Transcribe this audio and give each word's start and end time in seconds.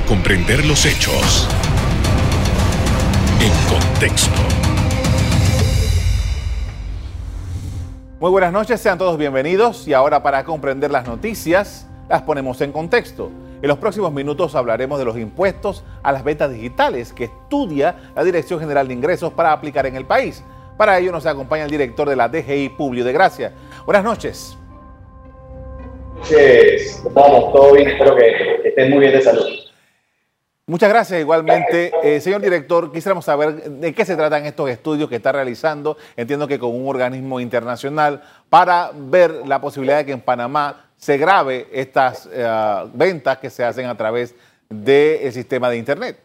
para 0.00 0.06
comprender 0.06 0.64
los 0.66 0.86
hechos 0.86 1.48
en 3.40 3.50
contexto. 3.68 4.40
Muy 8.18 8.30
buenas 8.30 8.52
noches, 8.52 8.80
sean 8.80 8.98
todos 8.98 9.18
bienvenidos 9.18 9.88
y 9.88 9.92
ahora 9.92 10.22
para 10.22 10.44
comprender 10.44 10.90
las 10.90 11.06
noticias 11.06 11.86
las 12.08 12.22
ponemos 12.22 12.60
en 12.60 12.72
contexto. 12.72 13.30
En 13.62 13.68
los 13.68 13.78
próximos 13.78 14.12
minutos 14.12 14.54
hablaremos 14.54 14.98
de 14.98 15.04
los 15.04 15.18
impuestos 15.18 15.84
a 16.02 16.12
las 16.12 16.24
ventas 16.24 16.50
digitales 16.50 17.12
que 17.12 17.24
estudia 17.24 17.96
la 18.14 18.24
Dirección 18.24 18.60
General 18.60 18.86
de 18.86 18.94
Ingresos 18.94 19.32
para 19.32 19.52
aplicar 19.52 19.86
en 19.86 19.96
el 19.96 20.06
país. 20.06 20.44
Para 20.76 20.98
ello 20.98 21.12
nos 21.12 21.26
acompaña 21.26 21.64
el 21.64 21.70
director 21.70 22.08
de 22.08 22.16
la 22.16 22.28
DGI, 22.28 22.70
Publio 22.70 23.04
de 23.04 23.12
Gracia. 23.12 23.52
Buenas 23.84 24.04
noches. 24.04 24.56
Buenas 26.14 26.22
noches, 26.22 27.02
vamos, 27.12 27.52
todo 27.52 27.72
bien, 27.72 27.88
espero 27.88 28.16
que, 28.16 28.68
estén 28.68 28.90
muy 28.90 29.00
bien 29.00 29.12
de 29.12 29.22
salud. 29.22 29.69
Muchas 30.70 30.88
gracias 30.88 31.18
igualmente. 31.18 31.90
Eh, 32.04 32.20
señor 32.20 32.40
director, 32.40 32.92
quisiéramos 32.92 33.24
saber 33.24 33.60
de 33.60 33.92
qué 33.92 34.04
se 34.04 34.14
tratan 34.14 34.46
estos 34.46 34.70
estudios 34.70 35.08
que 35.08 35.16
está 35.16 35.32
realizando, 35.32 35.96
entiendo 36.16 36.46
que 36.46 36.60
con 36.60 36.80
un 36.80 36.86
organismo 36.86 37.40
internacional, 37.40 38.22
para 38.48 38.92
ver 38.94 39.32
la 39.48 39.60
posibilidad 39.60 39.98
de 39.98 40.06
que 40.06 40.12
en 40.12 40.20
Panamá 40.20 40.86
se 40.96 41.18
grabe 41.18 41.66
estas 41.72 42.28
eh, 42.32 42.48
ventas 42.94 43.38
que 43.38 43.50
se 43.50 43.64
hacen 43.64 43.86
a 43.86 43.96
través 43.96 44.32
del 44.68 45.32
sistema 45.32 45.68
de 45.70 45.76
Internet. 45.78 46.18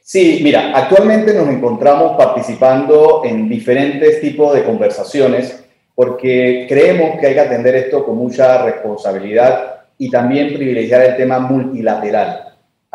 Sí, 0.00 0.40
mira, 0.42 0.72
actualmente 0.74 1.32
nos 1.32 1.48
encontramos 1.48 2.16
participando 2.16 3.22
en 3.24 3.48
diferentes 3.48 4.20
tipos 4.20 4.56
de 4.56 4.64
conversaciones 4.64 5.64
porque 5.94 6.66
creemos 6.68 7.20
que 7.20 7.28
hay 7.28 7.34
que 7.34 7.40
atender 7.40 7.76
esto 7.76 8.04
con 8.04 8.16
mucha 8.16 8.64
responsabilidad 8.64 9.84
y 9.98 10.10
también 10.10 10.52
privilegiar 10.52 11.02
el 11.02 11.16
tema 11.16 11.38
multilateral. 11.38 12.45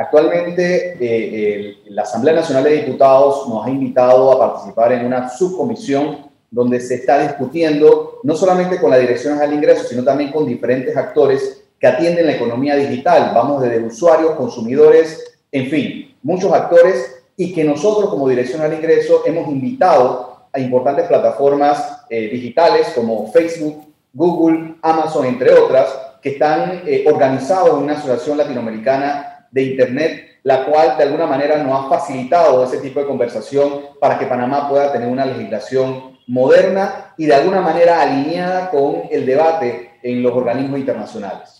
Actualmente 0.01 0.97
eh, 0.99 1.77
la 1.89 2.01
Asamblea 2.01 2.33
Nacional 2.33 2.63
de 2.63 2.81
Diputados 2.81 3.47
nos 3.47 3.63
ha 3.63 3.69
invitado 3.69 4.31
a 4.31 4.39
participar 4.39 4.93
en 4.93 5.05
una 5.05 5.29
subcomisión 5.29 6.31
donde 6.49 6.79
se 6.79 6.95
está 6.95 7.19
discutiendo 7.19 8.19
no 8.23 8.35
solamente 8.35 8.79
con 8.79 8.89
la 8.89 8.97
Dirección 8.97 9.33
General 9.33 9.51
de 9.51 9.55
Ingresos, 9.57 9.89
sino 9.89 10.03
también 10.03 10.31
con 10.31 10.47
diferentes 10.47 10.97
actores 10.97 11.65
que 11.79 11.85
atienden 11.85 12.25
la 12.25 12.33
economía 12.33 12.75
digital. 12.75 13.31
Vamos 13.35 13.61
desde 13.61 13.79
usuarios, 13.79 14.31
consumidores, 14.31 15.37
en 15.51 15.69
fin, 15.69 16.15
muchos 16.23 16.51
actores 16.51 17.23
y 17.37 17.53
que 17.53 17.63
nosotros 17.63 18.09
como 18.09 18.27
Dirección 18.27 18.59
General 18.59 18.81
de 18.81 18.83
Ingresos 18.83 19.21
hemos 19.25 19.47
invitado 19.49 20.47
a 20.51 20.59
importantes 20.59 21.05
plataformas 21.05 22.05
eh, 22.09 22.27
digitales 22.27 22.91
como 22.95 23.31
Facebook, 23.31 23.85
Google, 24.13 24.75
Amazon, 24.81 25.27
entre 25.27 25.53
otras, 25.53 25.95
que 26.23 26.29
están 26.31 26.81
eh, 26.87 27.05
organizados 27.07 27.77
en 27.77 27.83
una 27.83 27.93
asociación 27.93 28.39
latinoamericana 28.39 29.30
de 29.51 29.63
Internet 29.63 30.31
la 30.43 30.65
cual 30.65 30.97
de 30.97 31.03
alguna 31.03 31.27
manera 31.27 31.61
nos 31.63 31.85
ha 31.85 31.89
facilitado 31.89 32.63
ese 32.63 32.79
tipo 32.79 32.99
de 32.99 33.05
conversación 33.05 33.81
para 33.99 34.17
que 34.17 34.25
Panamá 34.25 34.67
pueda 34.67 34.91
tener 34.91 35.07
una 35.07 35.25
legislación 35.25 36.17
moderna 36.27 37.13
y 37.17 37.25
de 37.25 37.35
alguna 37.35 37.61
manera 37.61 38.01
alineada 38.01 38.69
con 38.71 39.03
el 39.11 39.25
debate 39.25 39.91
en 40.01 40.23
los 40.23 40.33
organismos 40.33 40.79
internacionales. 40.79 41.59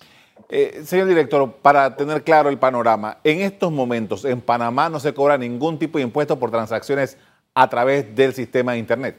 Eh, 0.50 0.82
señor 0.84 1.08
director, 1.08 1.50
para 1.62 1.96
tener 1.96 2.24
claro 2.24 2.50
el 2.50 2.58
panorama, 2.58 3.20
en 3.24 3.42
estos 3.42 3.72
momentos 3.72 4.26
en 4.26 4.42
Panamá 4.42 4.90
no 4.90 5.00
se 5.00 5.14
cobra 5.14 5.38
ningún 5.38 5.78
tipo 5.78 5.98
de 5.98 6.04
impuesto 6.04 6.38
por 6.38 6.52
transacciones 6.52 7.18
a 7.54 7.70
través 7.70 8.14
del 8.16 8.34
sistema 8.34 8.74
de 8.74 8.80
Internet. 8.80 9.18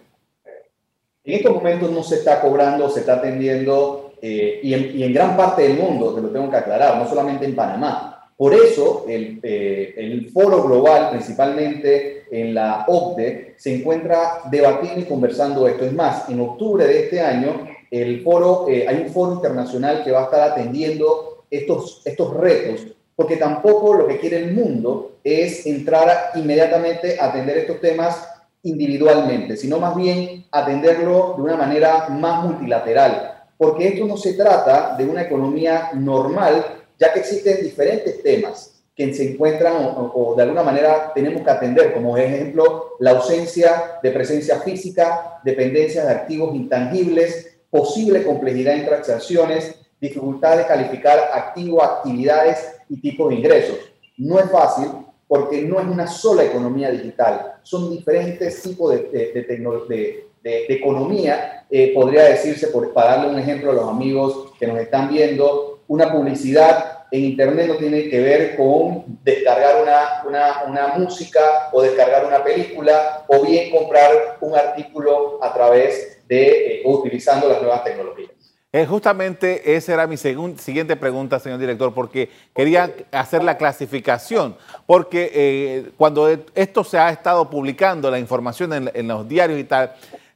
En 1.25 1.35
estos 1.35 1.55
momentos 1.55 1.91
no 1.91 2.03
se 2.03 2.17
está 2.17 2.41
cobrando, 2.41 2.91
se 2.91 3.01
está 3.01 3.15
atendiendo 3.15 4.15
eh, 4.21 4.61
y, 4.63 4.75
en, 4.75 4.99
y 4.99 5.05
en 5.05 5.15
gran 5.15 5.37
parte 5.37 5.63
del 5.63 5.79
mundo, 5.79 6.15
te 6.15 6.21
lo 6.21 6.31
tengo 6.31 6.51
que 6.51 6.57
aclarar, 6.57 6.99
no 6.99 7.09
solamente 7.09 7.45
en 7.47 7.55
Panamá. 7.55 8.22
Por 8.43 8.55
eso, 8.55 9.05
el, 9.07 9.39
eh, 9.45 9.95
el, 9.97 10.29
foro 10.33 10.65
global, 10.65 11.11
principalmente 11.11 12.25
en 12.29 12.53
la 12.53 12.85
OCDE, 12.89 13.55
se 13.57 13.73
encuentra 13.73 14.41
debatiendo 14.51 14.99
y 14.99 15.05
conversando 15.05 15.69
esto. 15.69 15.85
Es 15.85 15.93
más, 15.93 16.29
en 16.29 16.41
octubre 16.41 16.85
de 16.85 17.05
este 17.05 17.21
año, 17.21 17.69
el 17.89 18.21
foro, 18.25 18.67
eh, 18.69 18.85
hay 18.89 18.97
un 18.97 19.11
foro 19.11 19.35
internacional 19.35 20.03
que 20.03 20.11
va 20.11 20.23
a 20.23 20.25
estar 20.25 20.41
atendiendo 20.41 21.45
estos, 21.49 22.03
estos 22.05 22.37
retos, 22.37 22.85
porque 23.15 23.37
tampoco 23.37 23.95
lo 23.95 24.09
que 24.09 24.19
quiere 24.19 24.39
el 24.39 24.55
mundo 24.55 25.19
es 25.23 25.65
entrar 25.65 26.33
inmediatamente 26.35 27.21
a 27.21 27.27
atender 27.27 27.59
estos 27.59 27.81
temas 27.81 28.29
individualmente, 28.65 29.57
sino 29.57 29.79
más 29.79 29.95
bien 29.95 30.47
atenderlo 30.51 31.35
de 31.37 31.43
una 31.43 31.57
manera 31.57 32.09
más 32.09 32.43
multilateral, 32.43 33.45
porque 33.57 33.87
esto 33.87 34.05
no 34.05 34.17
se 34.17 34.33
trata 34.33 34.97
de 34.99 35.05
una 35.05 35.23
economía 35.23 35.91
normal, 35.95 36.82
ya 37.03 37.13
que 37.13 37.19
existen 37.19 37.61
diferentes 37.65 38.23
temas 38.23 38.81
que 38.95 39.13
se 39.13 39.33
encuentran 39.33 39.75
o, 40.15 40.35
de 40.37 40.43
alguna 40.45 40.63
manera 40.63 41.11
tenemos 41.13 41.43
que 41.43 41.51
atender, 41.51 41.93
como 41.93 42.17
ejemplo 42.17 42.93
la 43.01 43.11
ausencia 43.11 43.99
de 44.01 44.13
presencia 44.13 44.61
física, 44.61 45.41
dependencia 45.43 46.05
de 46.05 46.13
activos 46.13 46.55
intangibles, 46.55 47.57
posible 47.69 48.23
complejidad 48.23 48.77
en 48.77 48.87
transacciones, 48.87 49.75
dificultad 50.01 50.59
de 50.59 50.67
calificar 50.67 51.19
activos, 51.33 51.83
actividades 51.83 52.59
y 52.89 53.01
tipos 53.01 53.31
de 53.31 53.37
ingresos. 53.37 53.79
No 54.19 54.39
es 54.39 54.49
fácil 54.49 54.87
porque 55.27 55.63
no 55.63 55.81
es 55.81 55.87
una 55.87 56.07
sola 56.07 56.45
economía 56.45 56.91
digital, 56.91 57.55
son 57.65 57.91
diferentes 57.91 58.63
tipos 58.63 58.93
de, 58.93 59.09
de, 59.09 60.27
de 60.45 60.67
economía, 60.69 61.67
eh, 61.71 61.93
podría 61.95 62.25
decirse, 62.25 62.69
por, 62.69 62.93
para 62.93 63.17
darle 63.17 63.33
un 63.33 63.39
ejemplo 63.39 63.71
a 63.71 63.75
los 63.75 63.89
amigos 63.89 64.53
que 64.59 64.67
nos 64.67 64.79
están 64.79 65.09
viendo, 65.09 65.72
una 65.93 66.11
publicidad 66.11 67.05
en 67.11 67.25
Internet 67.25 67.69
no 67.69 67.75
tiene 67.75 68.09
que 68.09 68.19
ver 68.19 68.57
con 68.57 69.05
descargar 69.23 69.83
una, 69.83 70.23
una, 70.27 70.63
una, 70.67 70.95
música 70.97 71.69
o 71.71 71.83
descargar 71.83 72.25
una 72.25 72.43
película 72.43 73.25
o 73.29 73.45
bien 73.45 73.71
comprar 73.71 74.39
un 74.41 74.57
artículo 74.57 75.39
a 75.45 75.53
través 75.53 76.23
de 76.27 76.77
eh, 76.77 76.83
utilizando 76.87 77.47
las 77.47 77.61
nuevas 77.61 77.85
tecnologías. 77.85 78.31
Eh, 78.73 78.87
justamente 78.87 79.77
esa 79.77 79.93
era 79.93 80.07
mi 80.07 80.17
siguiente 80.17 80.97
pregunta, 80.97 81.39
señor 81.39 81.59
director, 81.59 81.93
porque 81.93 82.31
quería 82.55 82.91
hacer 83.11 83.45
la 83.45 83.59
clasificación, 83.59 84.57
porque 84.87 85.31
eh, 85.35 85.91
cuando 85.99 86.27
esto 86.55 86.85
se 86.85 86.97
ha 86.97 87.11
estado 87.11 87.51
publicando, 87.51 88.11
la 88.11 88.19
información 88.19 88.73
en, 88.73 88.91
en 88.95 89.09
los 89.09 89.29
diarios 89.29 89.61
y 89.61 89.65
tal, 89.65 89.93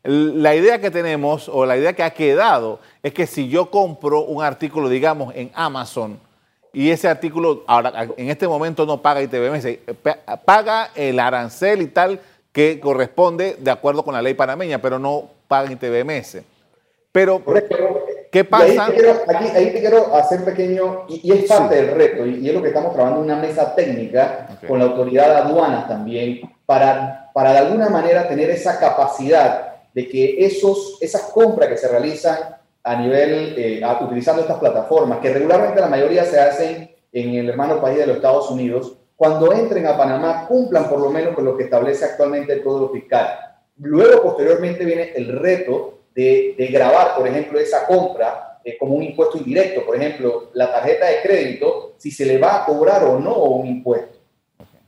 la 0.07 0.55
idea 0.55 0.81
que 0.81 0.91
tenemos 0.91 1.49
o 1.49 1.67
la 1.67 1.77
idea 1.77 1.93
que 1.93 2.03
ha 2.03 2.11
quedado 2.11 2.79
es 3.03 3.13
que 3.13 3.27
si 3.27 3.49
yo 3.49 3.71
compro 3.71 4.23
un 4.23 4.43
artículo, 4.43 4.89
digamos, 4.89 5.35
en 5.35 5.51
Amazon, 5.55 6.21
y 6.73 6.91
ese 6.91 7.09
artículo 7.09 7.65
ahora 7.67 8.07
en 8.17 8.29
este 8.29 8.47
momento 8.47 8.85
no 8.85 9.01
paga 9.01 9.23
ITBMS, 9.23 9.67
paga 10.45 10.91
el 10.95 11.19
arancel 11.19 11.83
y 11.83 11.87
tal 11.87 12.21
que 12.53 12.79
corresponde 12.79 13.57
de 13.59 13.71
acuerdo 13.71 14.05
con 14.05 14.15
la 14.15 14.23
ley 14.23 14.35
panameña, 14.35 14.81
pero 14.81 14.99
no 14.99 15.31
paga 15.49 15.73
ITBMS. 15.73 16.39
Pero, 17.11 17.43
¿qué 18.31 18.45
pasa? 18.45 18.87
Ahí 18.87 19.73
te, 19.73 19.81
quiero, 19.81 20.15
hacer 20.15 20.45
pequeño, 20.45 21.07
y, 21.09 21.33
es 21.33 21.49
parte 21.49 21.77
del 21.77 21.95
reto, 21.95 22.27
y, 22.27 22.47
es 22.47 22.55
lo 22.55 22.61
que 22.61 22.69
estamos 22.69 22.93
trabajando 22.93 23.25
en 23.25 23.31
una 23.31 23.41
mesa 23.41 23.75
técnica 23.75 24.59
con 24.69 24.79
la 24.79 24.85
autoridad 24.85 25.29
de 25.29 25.37
aduanas 25.37 25.89
también, 25.89 26.43
para, 26.67 27.31
para 27.33 27.53
de 27.53 27.59
alguna 27.59 27.89
manera 27.89 28.29
tener 28.29 28.51
esa 28.51 28.79
capacidad 28.79 29.76
de 29.97 30.07
que 30.07 30.45
esos, 30.45 30.99
esas 31.01 31.23
compras 31.33 31.71
que 31.71 31.79
se 31.79 31.89
realizan 31.89 32.37
a 32.83 33.01
nivel, 33.01 33.55
eh, 33.57 33.83
utilizando 34.03 34.43
estas 34.43 34.59
plataformas, 34.59 35.21
que 35.21 35.33
regularmente 35.33 35.81
la 35.81 35.87
mayoría 35.87 36.23
se 36.27 36.39
hacen 36.39 36.95
en 37.11 37.35
el 37.35 37.49
hermano 37.49 37.81
país 37.81 37.97
de 37.97 38.07
los 38.07 38.17
Estados 38.17 38.51
Unidos, 38.51 38.99
cuando 39.17 39.55
entren 39.55 39.87
a 39.87 39.97
Panamá 39.97 40.45
cumplan 40.47 40.91
por 40.91 41.01
lo 41.01 41.09
menos 41.09 41.35
con 41.35 41.47
lo 41.47 41.57
que 41.57 41.65
establece 41.65 42.05
actualmente 42.05 42.53
el 42.53 42.63
Código 42.63 42.93
Fiscal. 42.93 43.39
Luego, 43.79 44.23
posteriormente, 44.23 44.85
viene 44.85 45.13
el 45.17 45.39
reto 45.39 46.01
de, 46.15 46.55
de 46.59 46.67
grabar, 46.67 47.17
por 47.17 47.27
ejemplo, 47.27 47.59
esa 47.59 47.87
compra 47.87 48.59
eh, 48.63 48.77
como 48.79 48.97
un 48.97 49.03
impuesto 49.03 49.39
indirecto. 49.39 49.87
Por 49.87 49.97
ejemplo, 49.97 50.51
la 50.53 50.71
tarjeta 50.71 51.07
de 51.07 51.23
crédito, 51.23 51.95
si 51.97 52.11
se 52.11 52.27
le 52.27 52.37
va 52.37 52.57
a 52.57 52.67
cobrar 52.67 53.03
o 53.05 53.19
no 53.19 53.35
un 53.45 53.67
impuesto. 53.67 54.19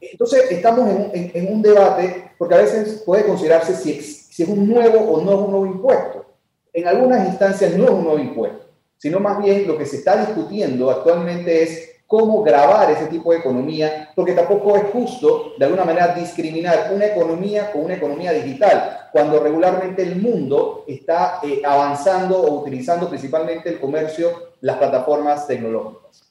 Entonces, 0.02 0.50
estamos 0.50 0.86
en, 1.14 1.30
en, 1.32 1.50
un 1.50 1.62
debate, 1.62 2.32
porque 2.36 2.54
a 2.54 2.58
veces 2.58 3.02
puede 3.06 3.24
considerarse 3.24 3.74
si, 3.74 4.17
si 4.38 4.44
es 4.44 4.48
un 4.48 4.68
nuevo 4.68 5.00
o 5.00 5.20
no 5.20 5.32
es 5.32 5.38
un 5.38 5.50
nuevo 5.50 5.66
impuesto 5.66 6.24
en 6.72 6.86
algunas 6.86 7.26
instancias 7.26 7.74
no 7.74 7.86
es 7.86 7.90
un 7.90 8.04
nuevo 8.04 8.20
impuesto, 8.20 8.66
sino 8.96 9.18
más 9.18 9.42
bien 9.42 9.66
lo 9.66 9.76
que 9.76 9.84
se 9.84 9.96
está 9.96 10.16
discutiendo 10.24 10.92
actualmente 10.92 11.64
es 11.64 11.96
cómo 12.06 12.44
grabar 12.44 12.88
ese 12.88 13.06
tipo 13.06 13.32
de 13.32 13.38
economía, 13.38 14.12
porque 14.14 14.34
tampoco 14.34 14.76
es 14.76 14.84
justo 14.92 15.54
de 15.58 15.64
alguna 15.64 15.84
manera 15.84 16.14
discriminar 16.14 16.92
una 16.94 17.06
economía 17.06 17.72
con 17.72 17.86
una 17.86 17.94
economía 17.94 18.30
digital, 18.32 19.08
cuando 19.10 19.40
regularmente 19.40 20.04
el 20.04 20.22
mundo 20.22 20.84
está 20.86 21.40
eh, 21.42 21.60
avanzando 21.66 22.40
o 22.40 22.62
utilizando 22.62 23.08
principalmente 23.08 23.68
el 23.68 23.80
comercio, 23.80 24.52
las 24.60 24.76
plataformas 24.76 25.48
tecnológicas. 25.48 26.22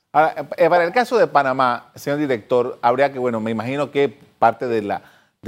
Eh, 0.56 0.70
para 0.70 0.86
el 0.86 0.94
caso 0.94 1.18
de 1.18 1.28
Panamá, 1.28 1.92
señor 1.96 2.20
director, 2.20 2.78
habría 2.82 3.12
que, 3.12 3.20
bueno, 3.20 3.42
me 3.42 3.52
imagino 3.52 3.92
que 3.92 4.18
parte 4.40 4.66
de 4.66 4.82
la, 4.82 5.02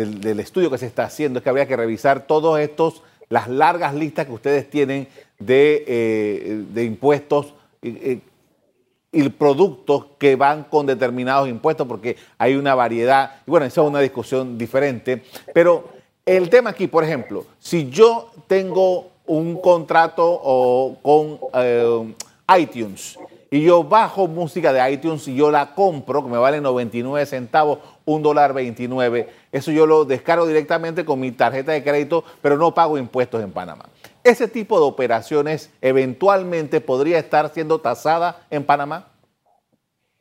del, 0.05 0.39
estudio 0.39 0.69
que 0.69 0.77
se 0.77 0.85
está 0.85 1.03
haciendo 1.03 1.39
es 1.39 1.43
que 1.43 1.49
habría 1.49 1.67
que 1.67 1.75
revisar 1.75 2.25
todos 2.27 2.59
estos 2.59 3.01
las 3.29 3.47
largas 3.47 3.93
listas 3.93 4.25
que 4.25 4.31
ustedes 4.31 4.69
tienen 4.69 5.07
de, 5.37 5.83
eh, 5.87 6.83
impuestos. 6.83 7.53
y 7.81 9.29
productos 9.29 10.05
que 10.19 10.35
van 10.35 10.65
con 10.65 10.85
determinados 10.85 11.49
impuestos 11.49 11.87
porque 11.87 12.15
hay 12.37 12.55
una 12.55 12.75
variedad. 12.75 13.41
Y 13.47 13.51
bueno, 13.51 13.65
esa 13.65 13.81
es 13.81 13.87
una 13.87 13.99
discusión 14.01 14.57
diferente. 14.57 15.23
Pero 15.53 15.89
el 16.25 16.49
tema 16.49 16.71
aquí, 16.71 16.87
por 16.87 17.03
ejemplo, 17.03 17.45
si 17.59 17.89
yo 17.89 18.31
tengo 18.47 19.07
un 19.25 19.61
contrato 19.61 20.97
con 21.01 21.39
eh, 21.53 22.13
iTunes 22.57 23.17
y 23.51 23.63
yo 23.63 23.83
bajo 23.83 24.27
música 24.27 24.71
de 24.71 24.91
iTunes 24.91 25.27
y 25.27 25.35
yo 25.35 25.49
la 25.49 25.73
compro, 25.73 26.23
que 26.23 26.29
me 26.29 26.37
vale 26.37 26.61
99 26.61 27.25
centavos, 27.25 27.79
un 28.05 28.21
dólar 28.21 28.53
29, 28.53 29.27
eso 29.51 29.71
yo 29.71 29.85
lo 29.85 30.05
descargo 30.05 30.45
directamente 30.45 31.05
con 31.05 31.19
mi 31.19 31.31
tarjeta 31.31 31.71
de 31.71 31.83
crédito, 31.83 32.23
pero 32.41 32.57
no 32.57 32.73
pago 32.73 32.97
impuestos 32.97 33.43
en 33.43 33.51
Panamá. 33.51 33.85
¿Ese 34.23 34.47
tipo 34.47 34.79
de 34.79 34.85
operaciones 34.85 35.71
eventualmente 35.81 36.81
podría 36.81 37.17
estar 37.19 37.51
siendo 37.53 37.79
tasada 37.79 38.45
en 38.49 38.63
Panamá? 38.63 39.07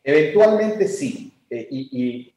Eventualmente 0.03 0.89
sí. 0.89 1.33
Eh, 1.51 1.67
y, 1.71 2.35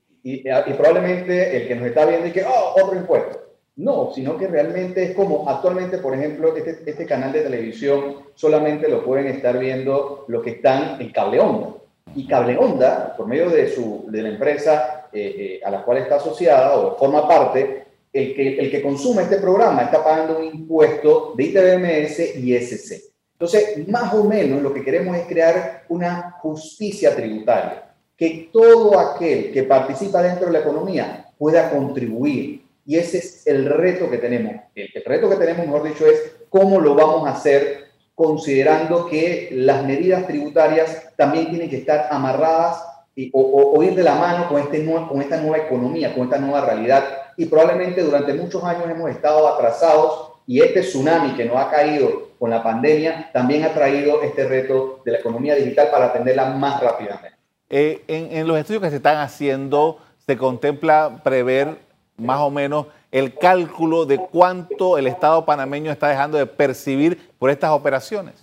probablemente 0.77 1.57
el 1.57 1.67
que 1.67 1.75
nos 1.75 1.88
está 1.88 2.05
viendo 2.05 2.27
y 2.27 2.31
que, 2.31 2.43
oh, 2.43 2.75
otro 2.83 2.95
impuesto. 2.95 3.39
No, 3.77 4.11
sino 4.13 4.38
que 4.38 4.47
realmente 4.47 5.03
es 5.03 5.15
como 5.15 5.49
actualmente, 5.49 5.97
por 5.97 6.13
ejemplo, 6.13 6.55
este, 6.55 6.89
este, 6.89 7.05
canal 7.05 7.31
de 7.31 7.41
televisión 7.41 8.17
solamente 8.35 8.89
lo 8.89 9.03
pueden 9.03 9.27
estar 9.27 9.57
viendo 9.57 10.25
los 10.27 10.43
que 10.43 10.51
están 10.51 11.01
en 11.01 11.11
cable 11.11 11.39
onda. 11.39 11.69
Y 12.15 12.27
cable 12.27 12.57
onda, 12.57 13.15
por 13.15 13.27
medio 13.27 13.49
de, 13.49 13.69
su, 13.69 14.05
de 14.09 14.21
la 14.21 14.29
empresa 14.29 15.00
eh, 15.13 15.35
eh, 15.37 15.61
a 15.63 15.69
la 15.71 15.83
cual 15.83 15.97
está 15.99 16.15
asociada 16.15 16.75
o 16.77 16.97
forma 16.97 17.27
parte, 17.27 17.85
el 18.13 18.35
que, 18.35 18.59
el 18.59 18.71
que 18.71 18.81
consume 18.81 19.23
este 19.23 19.37
programa 19.37 19.83
está 19.83 20.03
pagando 20.03 20.39
un 20.39 20.45
impuesto 20.45 21.33
de 21.35 21.43
ITBMS 21.43 22.35
y 22.37 22.55
SC. 22.55 23.11
Entonces, 23.33 23.87
más 23.87 24.13
o 24.13 24.23
menos 24.23 24.61
lo 24.61 24.71
que 24.71 24.83
queremos 24.83 25.17
es 25.17 25.25
crear 25.25 25.85
una 25.89 26.37
justicia 26.41 27.15
tributaria, 27.15 27.95
que 28.15 28.49
todo 28.53 28.99
aquel 28.99 29.51
que 29.51 29.63
participa 29.63 30.21
dentro 30.21 30.45
de 30.45 30.53
la 30.53 30.59
economía 30.59 31.25
pueda 31.39 31.71
contribuir. 31.71 32.63
Y 32.85 32.97
ese 32.97 33.17
es 33.17 33.47
el 33.47 33.65
reto 33.65 34.11
que 34.11 34.19
tenemos. 34.19 34.53
El, 34.75 35.03
reto 35.03 35.27
que 35.27 35.37
tenemos, 35.37 35.65
mejor 35.65 35.83
dicho, 35.83 36.05
es 36.05 36.35
cómo 36.49 36.79
lo 36.79 36.93
vamos 36.93 37.27
a 37.27 37.31
hacer 37.31 37.85
considerando 38.13 39.07
que 39.07 39.49
las 39.53 39.83
medidas 39.85 40.27
tributarias 40.27 41.09
también 41.17 41.49
tienen 41.49 41.69
que 41.69 41.77
estar 41.77 42.09
amarradas 42.11 42.90
o, 43.33 43.83
ir 43.83 43.95
de 43.95 44.03
la 44.03 44.15
mano 44.15 44.47
con, 44.47 44.62
este, 44.62 44.85
con 44.85 45.21
esta 45.21 45.38
nueva 45.38 45.57
economía, 45.57 46.13
con 46.13 46.23
esta 46.23 46.38
nueva 46.38 46.62
realidad 46.62 47.03
y 47.38 47.45
probablemente 47.45 48.03
durante 48.03 48.33
muchos 48.33 48.63
años 48.63 48.89
hemos 48.89 49.09
estado 49.09 49.47
atrasados 49.47 50.31
y 50.47 50.62
este 50.62 50.81
tsunami 50.81 51.33
que 51.33 51.45
nos 51.45 51.57
ha 51.57 51.69
caído 51.69 52.29
con 52.38 52.50
la 52.50 52.63
pandemia 52.63 53.29
también 53.31 53.63
ha 53.63 53.73
traído 53.73 54.21
este 54.21 54.47
reto 54.47 55.01
de 55.06 55.12
la 55.12 55.19
economía 55.19 55.56
digital 55.56 55.89
para 55.91 56.07
atenderla 56.07 56.45
más 56.51 56.81
rápidamente. 56.81 57.38
Eh, 57.69 58.03
en, 58.07 58.47
los 58.47 58.57
estudios 58.57 58.83
que 58.83 58.89
se 58.89 58.97
están 58.97 59.18
haciendo, 59.18 60.00
se 60.25 60.38
contempla 60.38 61.21
prever 61.24 61.77
más 62.17 62.39
o 62.41 62.50
menos 62.50 62.88
el 63.12 63.33
cálculo 63.38 64.06
de 64.06 64.17
cuánto 64.17 64.97
el 64.97 65.07
Estado 65.07 65.45
panameño 65.45 65.91
está 65.91 66.09
dejando 66.09 66.38
de 66.38 66.45
percibir 66.45 67.31
por 67.39 67.50
estas 67.50 67.71
operaciones. 67.71 68.35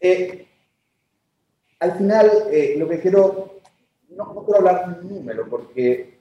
Eh, 0.00 0.46
al 1.84 1.92
final, 1.98 2.30
eh, 2.50 2.76
lo 2.78 2.88
que 2.88 2.98
quiero, 2.98 3.60
no, 4.10 4.32
no, 4.32 4.44
quiero 4.44 4.60
hablar 4.60 4.96
de 4.96 5.06
un 5.06 5.14
número, 5.16 5.46
porque 5.48 6.18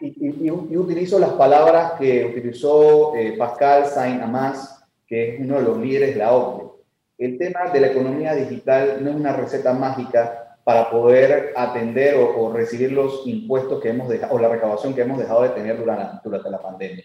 y, 0.00 0.50
utilizo 0.50 1.18
las 1.18 1.32
palabras 1.32 1.92
que 1.92 2.26
utilizó 2.26 3.14
eh, 3.16 3.36
Pascal 3.38 3.86
Saint-Amás, 3.86 4.84
que 5.06 5.34
es 5.34 5.40
uno 5.40 5.56
de 5.56 5.62
los 5.62 5.78
líderes 5.78 6.14
de 6.14 6.18
la 6.18 6.32
OCDE. 6.34 6.70
El 7.18 7.38
tema 7.38 7.70
de 7.72 7.80
la 7.80 7.86
economía 7.86 8.34
digital 8.34 8.98
no 9.02 9.10
es 9.10 9.16
una 9.16 9.32
receta 9.32 9.72
mágica 9.72 10.58
para 10.64 10.90
poder 10.90 11.54
atender 11.56 12.16
o, 12.16 12.52
recibir 12.52 12.92
los 12.92 13.26
impuestos 13.26 13.80
que 13.80 13.90
hemos 13.90 14.08
dejado, 14.08 14.34
o 14.34 14.38
la 14.38 14.48
recaudación 14.48 14.94
que 14.94 15.02
hemos 15.02 15.18
dejado 15.18 15.42
de 15.42 15.50
tener 15.50 15.78
durante, 15.78 16.20
durante 16.22 16.50
la 16.50 16.60
pandemia. 16.60 17.04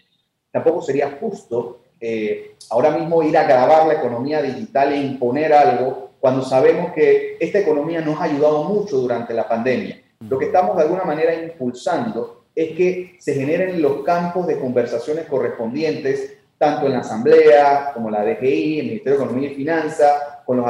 Tampoco 0.50 0.82
sería 0.82 1.16
justo 1.20 1.80
eh, 2.00 2.56
ahora 2.70 2.90
mismo 2.90 3.22
ir 3.22 3.36
a 3.36 3.44
grabar 3.44 3.86
la 3.86 3.94
economía 3.94 4.42
digital 4.42 4.92
e 4.92 5.00
imponer 5.00 5.52
algo 5.52 6.10
cuando 6.20 6.42
sabemos 6.42 6.92
que 6.92 7.36
esta 7.40 7.58
economía 7.58 8.00
nos 8.00 8.20
ha 8.20 8.24
ayudado 8.24 8.64
mucho 8.64 8.98
durante 8.98 9.34
la 9.34 9.48
pandemia. 9.48 10.00
Lo 10.28 10.38
que 10.38 10.46
estamos 10.46 10.76
de 10.76 10.82
alguna 10.82 11.04
manera 11.04 11.32
impulsando 11.34 12.44
es 12.54 12.76
que 12.76 13.16
se 13.20 13.34
generen 13.34 13.80
los 13.80 14.02
campos 14.02 14.46
de 14.46 14.58
conversaciones 14.58 15.26
correspondientes, 15.26 16.38
tanto 16.58 16.86
en 16.86 16.92
la 16.92 16.98
Asamblea 17.00 17.92
como 17.94 18.10
la 18.10 18.24
DGI, 18.24 18.80
el 18.80 18.86
Ministerio 18.86 19.18
de 19.18 19.24
Economía 19.24 19.50
y 19.50 19.54
Finanzas, 19.54 20.12
con 20.44 20.56
los, 20.56 20.66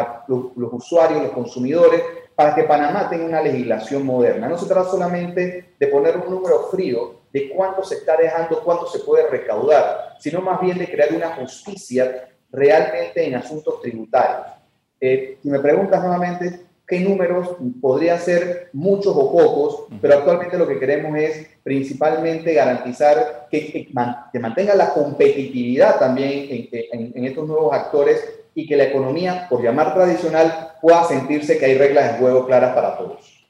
los, 0.56 0.72
usuarios, 0.72 1.22
los 1.22 1.32
consumidores, 1.32 2.02
para 2.34 2.54
que 2.54 2.64
Panamá 2.64 3.08
tenga 3.08 3.24
una 3.24 3.40
legislación 3.40 4.04
moderna. 4.04 4.48
No 4.48 4.58
se 4.58 4.66
trata 4.66 4.90
solamente 4.90 5.70
de 5.78 5.86
poner 5.86 6.18
un 6.18 6.30
número 6.30 6.68
frío 6.70 7.17
de 7.32 7.50
cuánto 7.50 7.84
se 7.84 7.96
está 7.96 8.16
dejando, 8.16 8.62
cuánto 8.62 8.86
se 8.86 9.00
puede 9.00 9.28
recaudar, 9.28 10.16
sino 10.18 10.40
más 10.40 10.60
bien 10.60 10.78
de 10.78 10.90
crear 10.90 11.12
una 11.12 11.34
justicia 11.36 12.28
realmente 12.50 13.26
en 13.26 13.34
asuntos 13.34 13.80
tributarios. 13.80 14.46
Eh, 15.00 15.38
si 15.42 15.50
me 15.50 15.60
preguntas 15.60 16.00
nuevamente, 16.00 16.68
qué 16.88 17.00
números 17.00 17.50
podrían 17.82 18.18
ser 18.18 18.70
muchos 18.72 19.14
o 19.14 19.30
pocos, 19.30 19.84
pero 20.00 20.14
actualmente 20.14 20.56
lo 20.56 20.66
que 20.66 20.78
queremos 20.78 21.16
es 21.18 21.46
principalmente 21.62 22.54
garantizar 22.54 23.46
que, 23.50 23.70
que, 23.70 24.38
mantenga 24.40 24.74
la 24.74 24.94
competitividad 24.94 25.98
también 25.98 26.68
en, 26.72 27.24
estos 27.24 27.46
nuevos 27.46 27.74
actores 27.74 28.24
y 28.54 28.66
que 28.66 28.76
la 28.76 28.84
economía, 28.84 29.46
por 29.50 29.62
llamar 29.62 29.94
tradicional, 29.94 30.72
pueda 30.80 31.04
sentirse 31.04 31.58
que 31.58 31.66
hay 31.66 31.76
reglas 31.76 32.12
de 32.12 32.18
juego 32.18 32.46
claras 32.46 32.74
para 32.74 32.96
todos. 32.96 33.46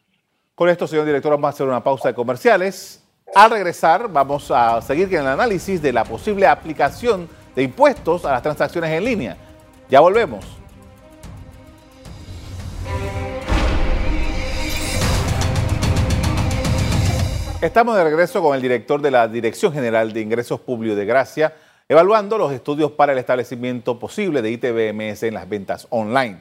Con 0.56 0.68
esto, 0.68 0.88
señor 0.88 1.06
director, 1.06 1.30
vamos 1.30 1.46
a 1.46 1.50
hacer 1.50 1.66
una 1.66 1.82
pausa 1.82 2.08
de 2.08 2.14
comerciales. 2.14 3.07
Al 3.34 3.50
regresar, 3.50 4.10
vamos 4.10 4.50
a 4.50 4.80
seguir 4.80 5.08
con 5.08 5.18
el 5.18 5.26
análisis 5.26 5.82
de 5.82 5.92
la 5.92 6.02
posible 6.02 6.46
aplicación 6.46 7.28
de 7.54 7.62
impuestos 7.62 8.24
a 8.24 8.32
las 8.32 8.42
transacciones 8.42 8.90
en 8.90 9.04
línea. 9.04 9.36
Ya 9.88 10.00
volvemos. 10.00 10.44
Estamos 17.60 17.96
de 17.96 18.04
regreso 18.04 18.40
con 18.40 18.54
el 18.54 18.62
director 18.62 19.02
de 19.02 19.10
la 19.10 19.28
Dirección 19.28 19.72
General 19.72 20.12
de 20.12 20.20
Ingresos 20.20 20.60
Públicos 20.60 20.96
de 20.96 21.04
Gracia, 21.04 21.54
evaluando 21.88 22.38
los 22.38 22.52
estudios 22.52 22.92
para 22.92 23.12
el 23.12 23.18
establecimiento 23.18 23.98
posible 23.98 24.40
de 24.42 24.52
ITBMS 24.52 25.24
en 25.24 25.34
las 25.34 25.48
ventas 25.48 25.86
online. 25.90 26.40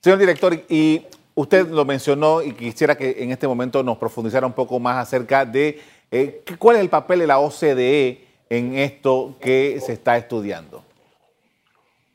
Señor 0.00 0.18
director, 0.18 0.54
y 0.68 1.06
usted 1.34 1.68
lo 1.68 1.84
mencionó 1.84 2.42
y 2.42 2.52
quisiera 2.52 2.94
que 2.96 3.22
en 3.22 3.32
este 3.32 3.48
momento 3.48 3.82
nos 3.82 3.98
profundizara 3.98 4.46
un 4.46 4.52
poco 4.52 4.78
más 4.78 4.96
acerca 4.98 5.44
de 5.44 5.80
eh, 6.14 6.42
cuál 6.58 6.76
es 6.76 6.82
el 6.82 6.88
papel 6.88 7.18
de 7.20 7.26
la 7.26 7.40
OCDE 7.40 8.20
en 8.48 8.78
esto 8.78 9.34
que 9.40 9.80
se 9.80 9.92
está 9.94 10.16
estudiando. 10.16 10.84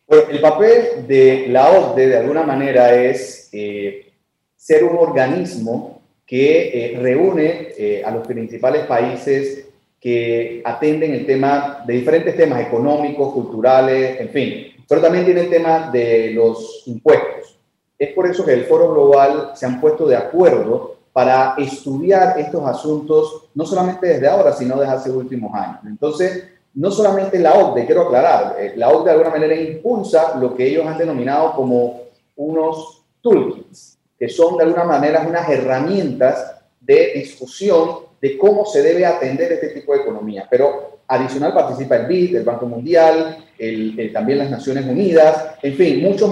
el 0.08 0.40
papel 0.40 1.06
de 1.08 1.48
la 1.50 1.70
OCDE 1.70 2.08
de 2.08 2.18
alguna 2.18 2.44
manera 2.44 2.96
es 2.96 3.50
eh, 3.52 4.14
ser 4.56 4.84
un 4.84 4.98
organismo 4.98 6.02
que 6.26 6.94
eh, 6.94 7.00
reúne 7.00 7.70
eh, 7.78 8.04
a 8.06 8.12
los 8.12 8.28
principales 8.28 8.86
países 8.86 9.66
que 10.00 10.62
atenden 10.64 11.14
el 11.14 11.26
tema 11.26 11.84
de 11.86 11.96
diferentes 11.96 12.38
temas 12.38 12.62
económicos, 12.62 13.34
culturales, 13.34 14.22
en 14.22 14.30
fin, 14.30 14.68
pero 14.88 15.02
también 15.02 15.26
tiene 15.26 15.42
el 15.42 15.50
tema 15.50 15.90
de 15.92 16.32
los 16.32 16.84
impuestos. 16.86 17.58
Es 17.98 18.14
por 18.14 18.30
eso 18.30 18.46
que 18.46 18.54
el 18.54 18.66
Foro 18.66 18.94
Global 18.94 19.52
se 19.56 19.66
han 19.66 19.82
puesto 19.82 20.08
de 20.08 20.16
acuerdo 20.16 20.99
para 21.14 21.56
estudiar 21.58 22.40
estos 22.40 22.66
asuntos, 22.66 23.50
no 23.56 23.66
solamente 23.66 24.08
desde 24.08 24.28
ahora, 24.28 24.54
sino 24.54 24.80
desde 24.80 24.94
hace 24.94 25.12
últimos 25.12 25.54
años. 25.54 25.80
Entonces, 25.86 26.44
no 26.76 26.92
solamente 26.92 27.40
la 27.40 27.54
OCDE, 27.54 27.86
quiero 27.86 28.04
aclarar, 28.04 28.56
eh, 28.60 28.74
la 28.76 28.90
OCDE 28.90 29.06
de 29.06 29.12
alguna 29.12 29.30
manera 29.30 29.56
impulsa 29.56 30.38
lo 30.38 30.56
que 30.56 30.68
ellos 30.68 30.86
han 30.86 30.98
denominado 30.98 31.54
como 31.54 32.02
unos 32.36 33.04
toolkits, 33.22 33.98
que 34.18 34.30
son 34.30 34.58
de 34.58 34.64
alguna 34.64 34.84
manera 34.84 35.26
unas 35.28 35.50
herramientas 35.50 36.56
de 36.80 37.14
discusión 37.16 38.10
de 38.22 38.38
cómo 38.38 38.66
se 38.66 38.82
debe 38.82 39.06
atender 39.06 39.52
este 39.52 39.70
tipo 39.70 39.94
de 39.94 40.02
economía. 40.02 40.48
Pero 40.50 41.00
adicional 41.08 41.54
participa 41.54 41.96
el 41.98 42.06
BID, 42.06 42.36
el 42.38 42.44
Banco 42.44 42.66
Mundial, 42.66 43.46
el, 43.58 44.12
también 44.14 44.40
las 44.40 44.50
Naciones 44.50 44.86
Unidas, 44.86 45.56
en 45.62 45.74
fin, 45.76 46.02
muchos, 46.02 46.30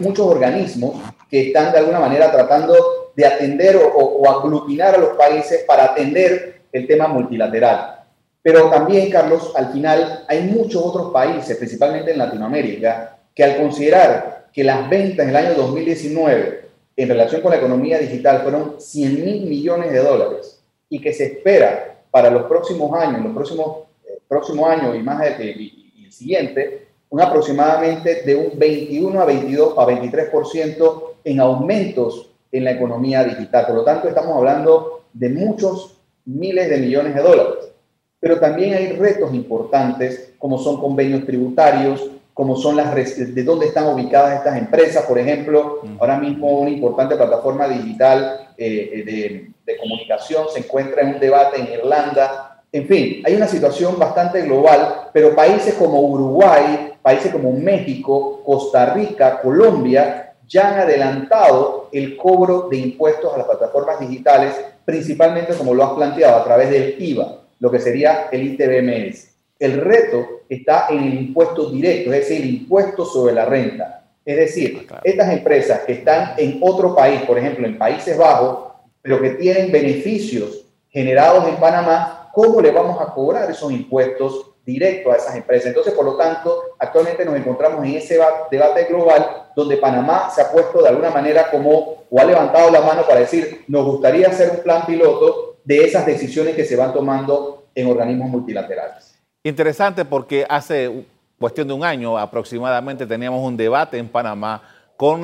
muchos 0.00 0.26
organismos 0.26 0.96
que 1.30 1.48
están 1.48 1.72
de 1.72 1.78
alguna 1.78 2.00
manera 2.00 2.30
tratando 2.30 2.74
de 3.18 3.26
atender 3.26 3.74
o, 3.74 3.98
o 3.98 4.30
aglutinar 4.30 4.94
a 4.94 4.98
los 4.98 5.16
países 5.16 5.64
para 5.66 5.86
atender 5.86 6.60
el 6.70 6.86
tema 6.86 7.08
multilateral. 7.08 8.04
Pero 8.40 8.70
también, 8.70 9.10
Carlos, 9.10 9.52
al 9.56 9.72
final 9.72 10.24
hay 10.28 10.44
muchos 10.44 10.80
otros 10.84 11.10
países, 11.12 11.56
principalmente 11.56 12.12
en 12.12 12.18
Latinoamérica, 12.18 13.18
que 13.34 13.42
al 13.42 13.56
considerar 13.56 14.46
que 14.52 14.62
las 14.62 14.88
ventas 14.88 15.24
en 15.24 15.30
el 15.30 15.36
año 15.36 15.54
2019 15.54 16.60
en 16.94 17.08
relación 17.08 17.40
con 17.40 17.50
la 17.50 17.56
economía 17.56 17.98
digital 17.98 18.42
fueron 18.42 18.76
100 18.78 19.24
mil 19.24 19.46
millones 19.46 19.90
de 19.92 19.98
dólares 19.98 20.62
y 20.88 21.00
que 21.00 21.12
se 21.12 21.24
espera 21.24 21.98
para 22.12 22.30
los 22.30 22.44
próximos 22.44 22.96
años, 23.00 23.24
los 23.24 23.34
próximos, 23.34 23.78
eh, 24.06 24.20
próximos 24.28 24.70
años 24.70 24.94
y 24.94 25.02
más 25.02 25.24
y, 25.40 26.04
el 26.04 26.12
siguiente, 26.12 26.86
un 27.10 27.20
aproximadamente 27.20 28.22
de 28.22 28.36
un 28.36 28.56
21 28.56 29.20
a 29.20 29.24
22 29.24 29.76
a 29.76 29.86
23% 29.86 31.02
en 31.24 31.40
aumentos 31.40 32.27
en 32.52 32.64
la 32.64 32.72
economía 32.72 33.24
digital. 33.24 33.66
Por 33.66 33.76
lo 33.76 33.84
tanto, 33.84 34.08
estamos 34.08 34.36
hablando 34.36 35.04
de 35.12 35.28
muchos 35.30 35.98
miles 36.24 36.68
de 36.68 36.78
millones 36.78 37.14
de 37.14 37.22
dólares. 37.22 37.72
Pero 38.20 38.38
también 38.38 38.74
hay 38.74 38.92
retos 38.92 39.32
importantes 39.32 40.34
como 40.38 40.58
son 40.58 40.80
convenios 40.80 41.24
tributarios, 41.24 42.10
como 42.34 42.56
son 42.56 42.76
las 42.76 42.94
de 42.94 43.42
dónde 43.42 43.66
están 43.66 43.86
ubicadas 43.86 44.38
estas 44.38 44.56
empresas. 44.56 45.04
Por 45.06 45.18
ejemplo, 45.18 45.80
ahora 45.98 46.18
mismo 46.18 46.60
una 46.60 46.70
importante 46.70 47.16
plataforma 47.16 47.68
digital 47.68 48.50
eh, 48.56 49.02
de, 49.04 49.50
de, 49.66 49.78
comunicación 49.78 50.46
se 50.52 50.60
encuentra 50.60 51.02
en 51.02 51.14
un 51.14 51.20
debate 51.20 51.60
en 51.60 51.72
Irlanda. 51.72 52.62
En 52.70 52.86
fin, 52.86 53.22
hay 53.24 53.34
una 53.34 53.48
situación 53.48 53.98
bastante 53.98 54.42
global, 54.42 55.10
pero 55.12 55.34
países 55.34 55.74
como 55.74 56.00
Uruguay, 56.00 56.92
países 57.02 57.32
como 57.32 57.52
México, 57.52 58.42
Costa 58.44 58.92
Rica, 58.94 59.40
Colombia, 59.40 60.27
ya 60.48 60.72
han 60.72 60.80
adelantado 60.80 61.88
el 61.92 62.16
cobro 62.16 62.68
de 62.70 62.78
impuestos 62.78 63.32
a 63.32 63.38
las 63.38 63.46
plataformas 63.46 64.00
digitales, 64.00 64.54
principalmente 64.84 65.54
como 65.54 65.74
lo 65.74 65.84
has 65.84 65.92
planteado, 65.92 66.36
a 66.36 66.44
través 66.44 66.70
del 66.70 66.96
IVA, 66.98 67.42
lo 67.60 67.70
que 67.70 67.78
sería 67.78 68.28
el 68.32 68.42
ITBMS. 68.54 69.28
El 69.58 69.80
reto 69.80 70.26
está 70.48 70.86
en 70.88 71.04
el 71.04 71.14
impuesto 71.14 71.70
directo, 71.70 72.12
es 72.12 72.20
decir, 72.20 72.42
el 72.42 72.50
impuesto 72.50 73.04
sobre 73.04 73.34
la 73.34 73.44
renta. 73.44 74.06
Es 74.24 74.36
decir, 74.36 74.86
ah, 74.90 75.00
estas 75.04 75.32
empresas 75.32 75.80
que 75.80 75.94
están 75.94 76.34
en 76.36 76.58
otro 76.62 76.94
país, 76.94 77.22
por 77.22 77.38
ejemplo, 77.38 77.66
en 77.66 77.76
Países 77.76 78.16
Bajos, 78.16 78.72
pero 79.02 79.20
que 79.20 79.30
tienen 79.30 79.70
beneficios 79.72 80.64
generados 80.90 81.46
en 81.48 81.56
Panamá, 81.56 82.30
¿cómo 82.32 82.60
le 82.60 82.70
vamos 82.70 83.00
a 83.00 83.12
cobrar 83.12 83.50
esos 83.50 83.72
impuestos 83.72 84.47
directos 84.68 85.12
a 85.12 85.16
esas 85.16 85.36
empresas? 85.36 85.68
Entonces, 85.68 85.94
por 85.94 86.04
lo 86.04 86.16
tanto, 86.16 86.62
actualmente 86.78 87.24
nos 87.24 87.36
encontramos 87.36 87.84
en 87.84 87.94
ese 87.94 88.18
debate 88.50 88.84
global 88.84 89.48
donde 89.56 89.78
Panamá 89.78 90.30
se 90.30 90.42
ha 90.42 90.52
puesto 90.52 90.82
de 90.82 90.88
alguna 90.90 91.10
manera 91.10 91.50
como, 91.50 92.04
o 92.10 92.20
ha 92.20 92.24
levantado 92.24 92.70
la 92.70 92.82
mano 92.82 93.02
para 93.06 93.20
decir, 93.20 93.64
nos 93.66 93.84
gustaría 93.84 94.28
hacer 94.28 94.50
un 94.50 94.62
plan 94.62 94.84
piloto 94.86 95.56
de 95.64 95.84
esas 95.84 96.06
decisiones 96.06 96.54
que 96.54 96.64
se 96.64 96.76
van 96.76 96.92
tomando 96.92 97.64
en 97.74 97.88
organismos 97.88 98.28
multilaterales. 98.28 99.18
Interesante 99.42 100.04
porque 100.04 100.46
hace 100.48 101.04
cuestión 101.38 101.68
de 101.68 101.74
un 101.74 101.84
año 101.84 102.18
aproximadamente 102.18 103.06
teníamos 103.06 103.42
un 103.42 103.56
debate 103.56 103.98
en 103.98 104.08
Panamá 104.08 104.62
con, 104.96 105.22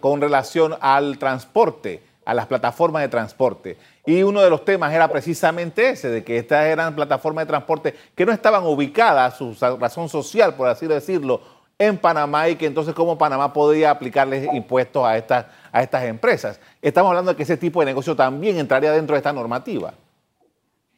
con 0.00 0.20
relación 0.20 0.74
al 0.80 1.18
transporte, 1.18 2.02
a 2.24 2.34
las 2.34 2.46
plataformas 2.46 3.02
de 3.02 3.08
transporte. 3.08 3.76
Y 4.06 4.22
uno 4.22 4.40
de 4.42 4.50
los 4.50 4.64
temas 4.64 4.92
era 4.92 5.08
precisamente 5.08 5.90
ese, 5.90 6.08
de 6.08 6.24
que 6.24 6.38
estas 6.38 6.66
eran 6.66 6.94
plataformas 6.94 7.44
de 7.44 7.48
transporte 7.48 7.94
que 8.14 8.26
no 8.26 8.32
estaban 8.32 8.64
ubicadas, 8.64 9.36
su 9.36 9.54
razón 9.78 10.08
social, 10.08 10.54
por 10.54 10.68
así 10.68 10.86
decirlo, 10.86 11.40
en 11.78 11.98
Panamá 11.98 12.48
y 12.48 12.56
que 12.56 12.66
entonces 12.66 12.94
cómo 12.94 13.18
Panamá 13.18 13.52
podría 13.52 13.90
aplicarles 13.90 14.48
impuestos 14.52 15.04
a 15.04 15.16
estas, 15.16 15.46
a 15.72 15.82
estas 15.82 16.04
empresas. 16.04 16.60
Estamos 16.80 17.10
hablando 17.10 17.32
de 17.32 17.36
que 17.36 17.42
ese 17.42 17.56
tipo 17.56 17.80
de 17.80 17.86
negocio 17.86 18.14
también 18.14 18.58
entraría 18.58 18.92
dentro 18.92 19.14
de 19.14 19.18
esta 19.18 19.32
normativa. 19.32 19.94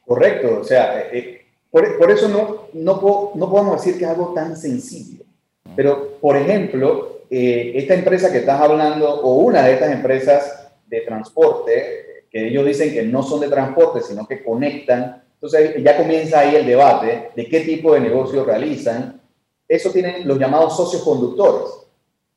Correcto, 0.06 0.60
o 0.60 0.64
sea, 0.64 1.00
eh, 1.00 1.10
eh, 1.12 1.46
por, 1.70 2.10
eso 2.10 2.28
no, 2.28 2.68
no, 2.74 3.32
no, 3.34 3.50
podemos 3.50 3.82
decir 3.82 3.98
que 3.98 4.04
es 4.04 4.10
algo 4.10 4.32
tan 4.34 4.56
sencillo. 4.56 5.24
Pero, 5.74 6.18
por 6.20 6.36
ejemplo, 6.36 7.20
eh, 7.30 7.72
esta 7.76 7.94
empresa 7.94 8.30
que 8.30 8.38
estás 8.38 8.60
hablando, 8.60 9.08
o 9.08 9.36
una 9.36 9.62
de 9.62 9.74
estas 9.74 9.90
empresas 9.90 10.63
de 10.86 11.00
transporte, 11.02 12.24
que 12.30 12.48
ellos 12.48 12.66
dicen 12.66 12.92
que 12.92 13.02
no 13.02 13.22
son 13.22 13.40
de 13.40 13.48
transporte, 13.48 14.00
sino 14.00 14.26
que 14.26 14.42
conectan, 14.42 15.22
entonces 15.34 15.74
ya 15.82 15.96
comienza 15.96 16.40
ahí 16.40 16.56
el 16.56 16.66
debate 16.66 17.30
de 17.36 17.46
qué 17.46 17.60
tipo 17.60 17.92
de 17.92 18.00
negocio 18.00 18.44
realizan. 18.44 19.20
Eso 19.68 19.90
tienen 19.90 20.26
los 20.26 20.38
llamados 20.38 20.74
socios 20.74 21.02
conductores. 21.02 21.70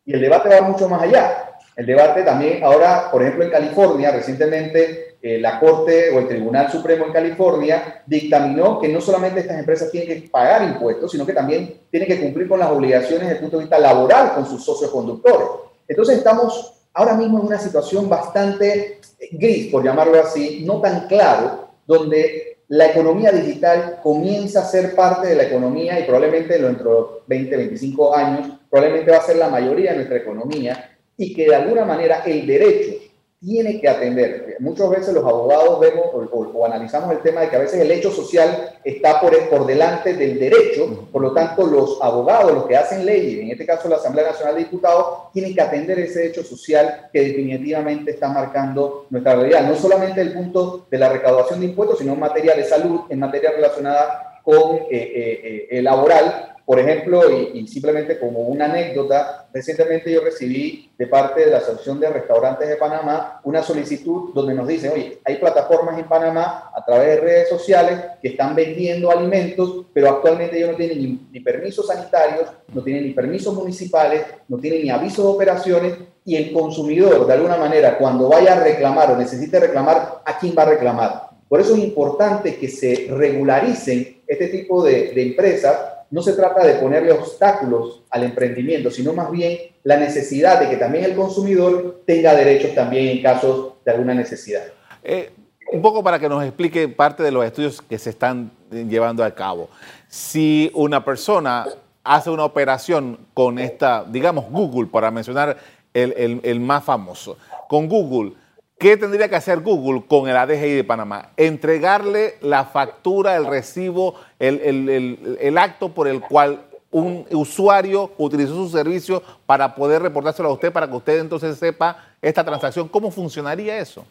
Y 0.06 0.14
el 0.14 0.20
debate 0.20 0.50
va 0.50 0.62
mucho 0.62 0.90
más 0.90 1.04
allá. 1.04 1.58
El 1.76 1.86
debate 1.86 2.24
también 2.24 2.64
ahora, 2.64 3.10
por 3.12 3.22
ejemplo, 3.22 3.46
en 3.46 3.52
California, 3.52 4.12
recientemente 4.12 5.16
eh, 5.22 5.40
la 5.40 5.60
Corte 5.60 6.10
o 6.12 6.20
el 6.20 6.28
Tribunal 6.28 6.72
Supremo 6.72 7.06
en 7.06 7.14
California 7.14 8.04
dictaminó 8.06 8.80
que 8.80 8.90
no 8.90 9.02
solamente 9.02 9.40
estas 9.40 9.60
empresas 9.60 9.90
tienen 9.90 10.22
que 10.22 10.30
pagar 10.30 10.64
impuestos, 10.64 11.12
sino 11.12 11.26
que 11.26 11.34
también 11.34 11.82
tienen 11.90 12.08
que 12.08 12.20
cumplir 12.20 12.48
con 12.48 12.60
las 12.60 12.72
obligaciones 12.72 13.22
desde 13.22 13.34
el 13.36 13.40
punto 13.40 13.58
de 13.58 13.64
vista 13.64 13.80
laboral 13.80 14.34
con 14.34 14.46
sus 14.46 14.64
socios 14.64 14.92
conductores. 14.92 15.48
Entonces 15.88 16.18
estamos 16.18 16.77
ahora 16.98 17.14
mismo 17.14 17.40
en 17.40 17.46
una 17.46 17.60
situación 17.60 18.10
bastante 18.10 18.98
gris, 19.32 19.68
por 19.72 19.84
llamarlo 19.84 20.20
así, 20.20 20.64
no 20.66 20.82
tan 20.82 21.08
claro, 21.08 21.70
donde 21.86 22.58
la 22.70 22.88
economía 22.88 23.32
digital 23.32 24.00
comienza 24.02 24.62
a 24.62 24.66
ser 24.66 24.96
parte 24.96 25.28
de 25.28 25.36
la 25.36 25.44
economía 25.44 26.00
y 26.00 26.04
probablemente 26.04 26.58
dentro 26.58 27.22
de 27.28 27.36
20, 27.38 27.56
25 27.56 28.16
años, 28.16 28.52
probablemente 28.70 29.12
va 29.12 29.18
a 29.18 29.22
ser 29.22 29.36
la 29.36 29.48
mayoría 29.48 29.92
de 29.92 29.98
nuestra 29.98 30.18
economía 30.18 30.98
y 31.16 31.36
que 31.36 31.46
de 31.46 31.56
alguna 31.56 31.86
manera 31.86 32.24
el 32.26 32.48
derecho 32.48 32.94
tiene 33.40 33.80
que 33.80 33.88
atender. 33.88 34.47
Muchas 34.60 34.90
veces 34.90 35.14
los 35.14 35.24
abogados 35.24 35.80
vemos 35.80 36.08
o, 36.14 36.66
analizamos 36.66 37.12
el 37.12 37.20
tema 37.20 37.42
de 37.42 37.50
que 37.50 37.56
a 37.56 37.60
veces 37.60 37.80
el 37.80 37.92
hecho 37.92 38.12
social 38.12 38.78
está 38.84 39.22
por, 39.22 39.50
por 39.50 39.66
delante 39.66 40.14
del 40.14 40.40
derecho, 40.40 41.08
por 41.12 41.22
lo 41.22 41.34
tanto 41.34 41.66
los 41.66 42.00
abogados, 42.02 42.54
los 42.54 42.66
que 42.66 42.76
hacen 42.76 43.06
leyes, 43.06 43.42
en 43.42 43.52
este 43.52 43.66
caso 43.66 43.88
la 43.88 43.98
Asamblea 43.98 44.28
Nacional 44.28 44.56
de 44.56 44.64
Diputados, 44.64 45.32
tienen 45.34 45.54
que 45.54 45.62
atender 45.62 46.00
ese 46.00 46.28
hecho 46.28 46.44
social 46.44 47.10
que 47.12 47.22
definitivamente 47.22 48.12
está 48.12 48.30
marcando 48.30 49.06
nuestra 49.10 49.36
realidad, 49.36 49.68
no 49.68 49.76
solamente 49.76 50.22
el 50.22 50.34
punto 50.34 50.88
de 50.90 50.98
la 50.98 51.10
recaudación 51.10 51.60
de 51.60 51.68
impuestos, 51.68 52.00
sino 52.00 52.14
en 52.14 52.20
materia 52.20 52.56
de 52.56 52.64
salud, 52.64 53.02
en 53.10 53.20
materia 53.20 53.52
relacionada 53.52 54.42
con 54.44 54.78
eh, 54.78 54.88
eh, 54.92 55.68
eh, 55.70 55.82
laboral, 55.82 56.56
por 56.68 56.82
ejemplo, 56.82 57.22
y, 57.32 57.66
simplemente 57.66 58.20
como 58.20 58.42
una 58.42 58.66
anécdota, 58.66 59.48
recientemente 59.54 60.12
yo 60.12 60.20
recibí 60.20 60.92
de 60.98 61.08
parte 61.08 61.46
de 61.46 61.52
la 61.52 61.60
Asociación 61.60 61.98
de 61.98 62.10
Restaurantes 62.10 62.68
de 62.68 62.76
Panamá 62.76 63.40
una 63.46 63.64
solicitud 63.64 64.34
donde 64.34 64.54
nos 64.54 64.68
dicen, 64.68 64.92
oye, 64.94 65.18
hay 65.24 65.38
plataformas 65.38 65.98
en 65.98 66.10
Panamá 66.10 66.70
a 66.76 66.84
través 66.84 67.08
de 67.08 67.22
redes 67.22 67.48
sociales 67.48 68.02
que 68.22 68.28
están 68.28 68.54
vendiendo 68.54 69.10
alimentos, 69.10 69.86
pero 69.94 70.10
actualmente 70.10 70.58
ellos 70.58 70.72
no 70.72 70.76
tienen 70.76 70.98
ni, 70.98 71.28
ni 71.32 71.40
permisos 71.40 71.88
sanitarios, 71.88 72.50
no 72.74 72.84
tienen 72.84 73.06
ni 73.06 73.12
permisos 73.12 73.54
municipales, 73.54 74.26
no 74.50 74.58
tienen 74.58 74.84
ni 74.84 74.90
avisos 74.90 75.24
de 75.24 75.32
operaciones 75.32 75.94
y 76.26 76.36
el 76.36 76.52
consumidor, 76.52 77.26
de 77.26 77.34
alguna 77.34 77.56
manera, 77.56 77.98
cuando 77.98 78.28
vaya 78.28 78.58
a 78.58 78.62
reclamar 78.62 79.10
o 79.12 79.16
necesite 79.16 79.58
reclamar, 79.58 80.20
¿a 80.26 80.38
quién 80.38 80.54
va 80.54 80.64
a 80.64 80.72
reclamar? 80.72 81.30
Por 81.48 81.62
eso 81.62 81.76
es 81.76 81.80
importante 81.80 82.58
que 82.58 82.68
se 82.68 83.08
regularicen 83.10 84.18
este 84.28 84.50
tipo 84.50 84.84
de, 84.84 85.14
de 85.14 85.28
empresas 85.28 85.94
no 86.10 86.22
se 86.22 86.34
trata 86.34 86.66
de 86.66 86.76
ponerle 86.76 87.12
obstáculos 87.12 88.04
al 88.10 88.24
emprendimiento, 88.24 88.90
sino 88.90 89.14
más 89.14 89.30
bien 89.32 89.58
la 89.84 89.98
necesidad 89.98 90.60
de 90.60 90.70
que 90.70 90.78
también 90.78 91.06
el 91.06 91.16
consumidor 91.16 92.02
tenga 92.06 92.34
derechos 92.34 92.74
también 92.74 93.08
en 93.08 93.22
casos 93.22 93.74
de 93.84 93.92
alguna 93.92 94.14
necesidad. 94.14 94.64
Eh, 95.04 95.32
un 95.72 95.82
poco 95.82 96.04
para 96.04 96.20
que 96.20 96.30
nos 96.30 96.44
explique 96.44 96.88
parte 96.88 97.24
de 97.24 97.32
los 97.32 97.46
estudios 97.46 97.82
que 97.82 97.98
se 97.98 98.12
están 98.12 98.52
llevando 98.72 99.24
a 99.24 99.32
cabo. 99.32 99.70
Si 100.08 100.72
una 100.74 101.04
persona 101.04 101.66
hace 102.04 102.30
una 102.30 102.46
operación 102.46 103.20
con 103.34 103.60
esta, 103.60 104.06
digamos 104.06 104.50
Google, 104.50 104.88
para 104.88 105.12
mencionar 105.12 105.58
el, 105.94 106.40
el 106.44 106.60
más 106.60 106.84
famoso, 106.84 107.38
con 107.68 107.90
Google, 107.90 108.34
¿Qué 108.80 108.96
tendría 108.96 109.28
que 109.28 109.36
hacer 109.36 109.62
Google 109.62 110.04
con 110.08 110.30
el 110.30 110.38
ADGI 110.38 110.76
de 110.76 110.84
Panamá? 110.84 111.32
Entregarle 111.36 112.36
la 112.42 112.66
factura, 112.66 113.36
el 113.36 113.48
recibo, 113.48 114.14
el, 114.38 115.58
acto 115.58 115.90
por 115.90 116.08
el 116.08 116.22
cual 116.22 116.62
un 116.92 117.26
usuario 117.32 118.12
utilizó 118.20 118.54
su 118.54 118.70
servicio 118.70 119.24
para 119.48 119.74
poder 119.74 120.04
reportárselo 120.04 120.50
a 120.50 120.54
usted, 120.54 120.72
para 120.72 120.88
que 120.88 120.96
usted 120.96 121.20
entonces 121.20 121.58
sepa 121.58 122.06
esta 122.22 122.44
transacción. 122.44 122.88
¿Cómo 122.88 123.10
funcionaría 123.10 123.80
eso? 123.80 124.06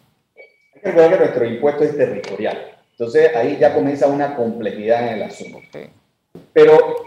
Hay 0.74 0.80
que 0.80 0.88
recordar 0.88 1.10
que 1.12 1.18
nuestro 1.18 1.44
impuesto 1.44 1.84
es 1.84 1.96
territorial. 1.96 2.72
Entonces 2.90 3.36
ahí 3.36 3.58
ya 3.60 3.72
comienza 3.72 4.08
una 4.08 4.34
complejidad 4.34 5.06
en 5.06 5.14
el 5.14 5.22
asunto. 5.22 5.60
Pero 6.52 7.06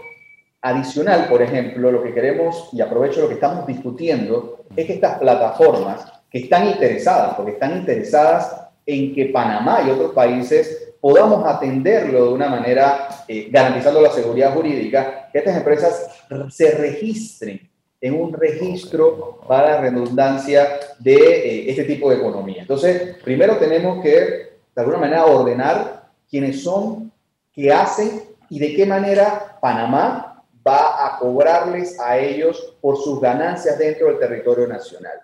adicional, 0.62 1.28
por 1.28 1.42
ejemplo, 1.42 1.92
lo 1.92 2.02
que 2.02 2.14
queremos, 2.14 2.70
y 2.72 2.80
aprovecho 2.80 3.20
lo 3.20 3.28
que 3.28 3.34
estamos 3.34 3.66
discutiendo, 3.66 4.64
es 4.74 4.86
que 4.86 4.94
estas 4.94 5.18
plataformas 5.18 6.19
que 6.30 6.38
están 6.38 6.68
interesadas, 6.68 7.34
porque 7.34 7.52
están 7.52 7.76
interesadas 7.78 8.68
en 8.86 9.14
que 9.14 9.26
Panamá 9.26 9.82
y 9.86 9.90
otros 9.90 10.12
países 10.12 10.94
podamos 11.00 11.46
atenderlo 11.46 12.26
de 12.26 12.32
una 12.32 12.48
manera 12.48 13.24
eh, 13.26 13.48
garantizando 13.50 14.00
la 14.00 14.10
seguridad 14.10 14.52
jurídica, 14.54 15.28
que 15.32 15.38
estas 15.38 15.56
empresas 15.56 16.24
se 16.50 16.72
registren 16.72 17.68
en 18.00 18.20
un 18.20 18.32
registro 18.32 19.40
para 19.46 19.80
redundancia 19.80 20.78
de 20.98 21.14
eh, 21.14 21.70
este 21.70 21.84
tipo 21.84 22.10
de 22.10 22.16
economía. 22.16 22.62
Entonces, 22.62 23.16
primero 23.22 23.56
tenemos 23.56 24.02
que, 24.02 24.10
de 24.10 24.76
alguna 24.76 24.98
manera, 24.98 25.26
ordenar 25.26 26.10
quiénes 26.28 26.62
son, 26.62 27.12
qué 27.52 27.72
hacen 27.72 28.22
y 28.48 28.58
de 28.58 28.74
qué 28.74 28.86
manera 28.86 29.58
Panamá 29.60 30.44
va 30.66 31.06
a 31.06 31.18
cobrarles 31.18 31.98
a 32.00 32.18
ellos 32.18 32.76
por 32.80 32.96
sus 32.96 33.20
ganancias 33.20 33.78
dentro 33.78 34.08
del 34.08 34.18
territorio 34.18 34.66
nacional. 34.66 35.20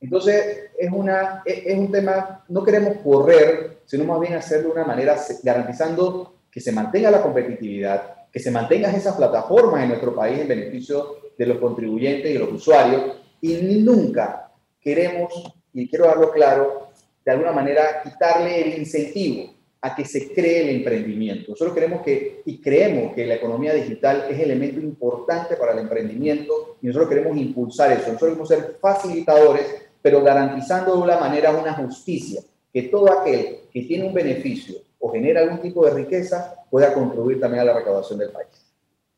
Entonces, 0.00 0.70
es, 0.78 0.90
una, 0.92 1.42
es, 1.44 1.76
un 1.76 1.90
tema, 1.90 2.44
no 2.48 2.62
queremos 2.62 2.98
correr, 2.98 3.78
sino 3.84 4.04
más 4.04 4.20
bien 4.20 4.34
hacerlo 4.34 4.68
de 4.68 4.74
una 4.74 4.84
manera 4.84 5.16
garantizando 5.42 6.34
que 6.50 6.60
se 6.60 6.72
mantenga 6.72 7.10
la 7.10 7.22
competitividad, 7.22 8.26
que 8.32 8.38
se 8.38 8.50
mantengan 8.50 8.94
esas 8.94 9.16
plataformas 9.16 9.82
en 9.82 9.88
nuestro 9.88 10.14
país 10.14 10.38
en 10.38 10.48
beneficio 10.48 11.16
de 11.36 11.46
los 11.46 11.58
contribuyentes 11.58 12.30
y 12.30 12.38
los 12.38 12.52
usuarios, 12.52 13.16
y 13.40 13.54
nunca 13.82 14.52
queremos 14.80 15.52
y 15.72 15.88
quiero 15.88 16.06
darlo 16.06 16.30
claro, 16.32 16.88
de 17.24 17.32
alguna 17.32 17.52
manera 17.52 18.02
quitarle 18.02 18.62
el 18.62 18.78
incentivo 18.78 19.54
a 19.80 19.94
que 19.94 20.04
se 20.04 20.32
cree 20.32 20.62
el 20.62 20.76
emprendimiento. 20.76 21.52
Nosotros 21.52 21.74
queremos 21.74 22.02
que 22.02 22.42
y 22.44 22.60
creemos 22.60 23.14
que 23.14 23.26
la 23.26 23.34
economía 23.34 23.74
digital 23.74 24.26
es 24.28 24.38
elemento 24.40 24.80
importante 24.80 25.56
para 25.56 25.72
el 25.72 25.80
emprendimiento 25.80 26.78
y 26.82 26.88
nosotros 26.88 27.10
queremos 27.10 27.36
impulsar 27.36 27.92
eso. 27.92 28.12
Nosotros 28.12 28.30
queremos 28.30 28.48
ser 28.48 28.78
facilitadores, 28.80 29.87
pero 30.02 30.22
garantizando 30.22 30.96
de 30.96 31.02
una 31.02 31.18
manera 31.18 31.50
una 31.50 31.74
justicia, 31.74 32.40
que 32.72 32.82
todo 32.82 33.10
aquel 33.10 33.60
que 33.72 33.82
tiene 33.82 34.06
un 34.06 34.14
beneficio 34.14 34.76
o 34.98 35.10
genera 35.12 35.40
algún 35.40 35.60
tipo 35.60 35.84
de 35.84 35.92
riqueza 35.92 36.54
pueda 36.70 36.92
contribuir 36.92 37.40
también 37.40 37.62
a 37.62 37.64
la 37.66 37.74
recaudación 37.74 38.18
del 38.18 38.30
país. 38.30 38.48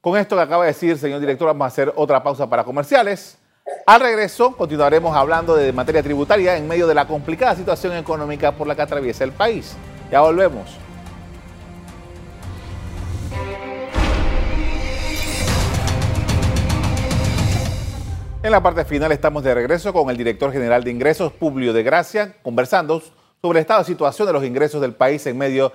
Con 0.00 0.16
esto 0.16 0.36
que 0.36 0.42
acaba 0.42 0.64
de 0.64 0.72
decir, 0.72 0.96
señor 0.96 1.20
director, 1.20 1.46
vamos 1.48 1.64
a 1.64 1.68
hacer 1.68 1.92
otra 1.94 2.22
pausa 2.22 2.48
para 2.48 2.64
comerciales. 2.64 3.36
Al 3.86 4.00
regreso, 4.00 4.56
continuaremos 4.56 5.14
hablando 5.14 5.54
de 5.54 5.72
materia 5.72 6.02
tributaria 6.02 6.56
en 6.56 6.66
medio 6.66 6.86
de 6.86 6.94
la 6.94 7.06
complicada 7.06 7.54
situación 7.54 7.94
económica 7.96 8.52
por 8.52 8.66
la 8.66 8.74
que 8.74 8.82
atraviesa 8.82 9.24
el 9.24 9.32
país. 9.32 9.76
Ya 10.10 10.20
volvemos. 10.22 10.89
En 18.42 18.52
la 18.52 18.62
parte 18.62 18.86
final 18.86 19.12
estamos 19.12 19.44
de 19.44 19.52
regreso 19.52 19.92
con 19.92 20.08
el 20.08 20.16
director 20.16 20.50
general 20.50 20.82
de 20.82 20.90
Ingresos, 20.90 21.30
Publio 21.30 21.74
de 21.74 21.82
Gracia, 21.82 22.36
conversando 22.42 23.02
sobre 23.42 23.58
el 23.58 23.62
estado 23.64 23.80
de 23.80 23.84
situación 23.84 24.26
de 24.26 24.32
los 24.32 24.44
ingresos 24.44 24.80
del 24.80 24.94
país 24.94 25.26
en 25.26 25.36
medio 25.36 25.72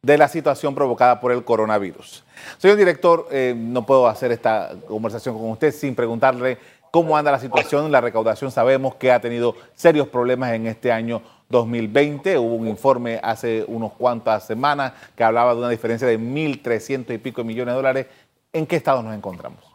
de 0.00 0.16
la 0.16 0.26
situación 0.26 0.74
provocada 0.74 1.20
por 1.20 1.32
el 1.32 1.44
coronavirus. 1.44 2.24
Señor 2.56 2.78
director, 2.78 3.28
eh, 3.30 3.54
no 3.54 3.84
puedo 3.84 4.08
hacer 4.08 4.32
esta 4.32 4.70
conversación 4.88 5.36
con 5.36 5.50
usted 5.50 5.70
sin 5.70 5.94
preguntarle 5.94 6.56
cómo 6.90 7.14
anda 7.14 7.30
la 7.30 7.38
situación. 7.38 7.92
La 7.92 8.00
recaudación 8.00 8.50
sabemos 8.50 8.94
que 8.94 9.12
ha 9.12 9.20
tenido 9.20 9.54
serios 9.74 10.08
problemas 10.08 10.54
en 10.54 10.66
este 10.66 10.90
año 10.90 11.20
2020. 11.50 12.38
Hubo 12.38 12.54
un 12.54 12.68
informe 12.68 13.20
hace 13.22 13.66
unos 13.68 13.92
cuantas 13.92 14.46
semanas 14.46 14.94
que 15.14 15.24
hablaba 15.24 15.52
de 15.52 15.58
una 15.58 15.68
diferencia 15.68 16.08
de 16.08 16.18
1.300 16.18 17.14
y 17.14 17.18
pico 17.18 17.44
millones 17.44 17.72
de 17.72 17.76
dólares. 17.76 18.06
¿En 18.50 18.66
qué 18.66 18.76
estado 18.76 19.02
nos 19.02 19.14
encontramos? 19.14 19.67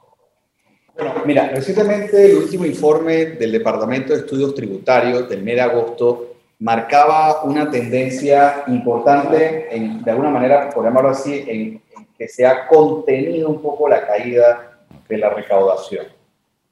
Bueno, 0.95 1.13
mira, 1.25 1.49
recientemente 1.49 2.23
el 2.31 2.37
último 2.37 2.65
informe 2.65 3.25
del 3.25 3.51
Departamento 3.51 4.13
de 4.13 4.19
Estudios 4.19 4.53
Tributarios 4.53 5.27
del 5.27 5.41
mes 5.41 5.55
de 5.55 5.61
agosto 5.61 6.33
marcaba 6.59 7.43
una 7.43 7.69
tendencia 7.69 8.63
importante, 8.67 9.75
en, 9.75 10.03
de 10.03 10.11
alguna 10.11 10.29
manera, 10.29 10.69
por 10.69 10.85
llamarlo 10.85 11.09
así, 11.09 11.43
en, 11.47 11.81
que 12.17 12.27
se 12.27 12.45
ha 12.45 12.67
contenido 12.67 13.49
un 13.49 13.61
poco 13.61 13.89
la 13.89 14.05
caída 14.05 14.79
de 15.09 15.17
la 15.17 15.29
recaudación. 15.29 16.05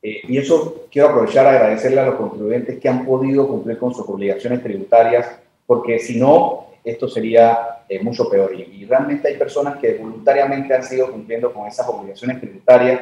Eh, 0.03 0.21
y 0.27 0.37
eso 0.37 0.85
quiero 0.91 1.09
aprovechar 1.09 1.47
agradecerle 1.47 1.99
a 1.99 2.05
los 2.05 2.15
contribuyentes 2.15 2.79
que 2.79 2.89
han 2.89 3.05
podido 3.05 3.47
cumplir 3.47 3.79
con 3.79 3.93
sus 3.93 4.07
obligaciones 4.07 4.61
tributarias, 4.61 5.27
porque 5.65 5.99
si 5.99 6.19
no, 6.19 6.67
esto 6.83 7.07
sería 7.07 7.83
eh, 7.89 7.99
mucho 8.01 8.29
peor. 8.29 8.53
Y, 8.53 8.81
y, 8.81 8.85
realmente 8.85 9.27
hay 9.27 9.37
personas 9.37 9.77
que 9.77 9.95
voluntariamente 9.95 10.73
han 10.73 10.83
sido 10.83 11.11
cumpliendo 11.11 11.51
con 11.51 11.67
esas 11.67 11.87
obligaciones 11.87 12.39
tributarias. 12.39 13.01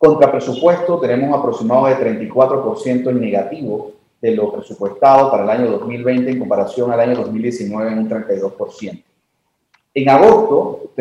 Contra 0.00 0.32
presupuesto 0.32 0.98
tenemos 0.98 1.38
aproximado 1.38 1.84
de 1.84 1.96
34% 1.96 3.10
en 3.10 3.20
negativo 3.20 3.92
de 4.18 4.30
lo 4.30 4.50
presupuestado 4.50 5.30
para 5.30 5.44
el 5.44 5.50
año 5.50 5.70
2020 5.72 6.30
en 6.30 6.38
comparación 6.38 6.90
al 6.90 7.00
año 7.00 7.16
2019 7.16 7.92
en 7.92 7.98
un 7.98 8.08
32%. 8.08 9.04
En 9.92 10.08
agosto, 10.08 10.92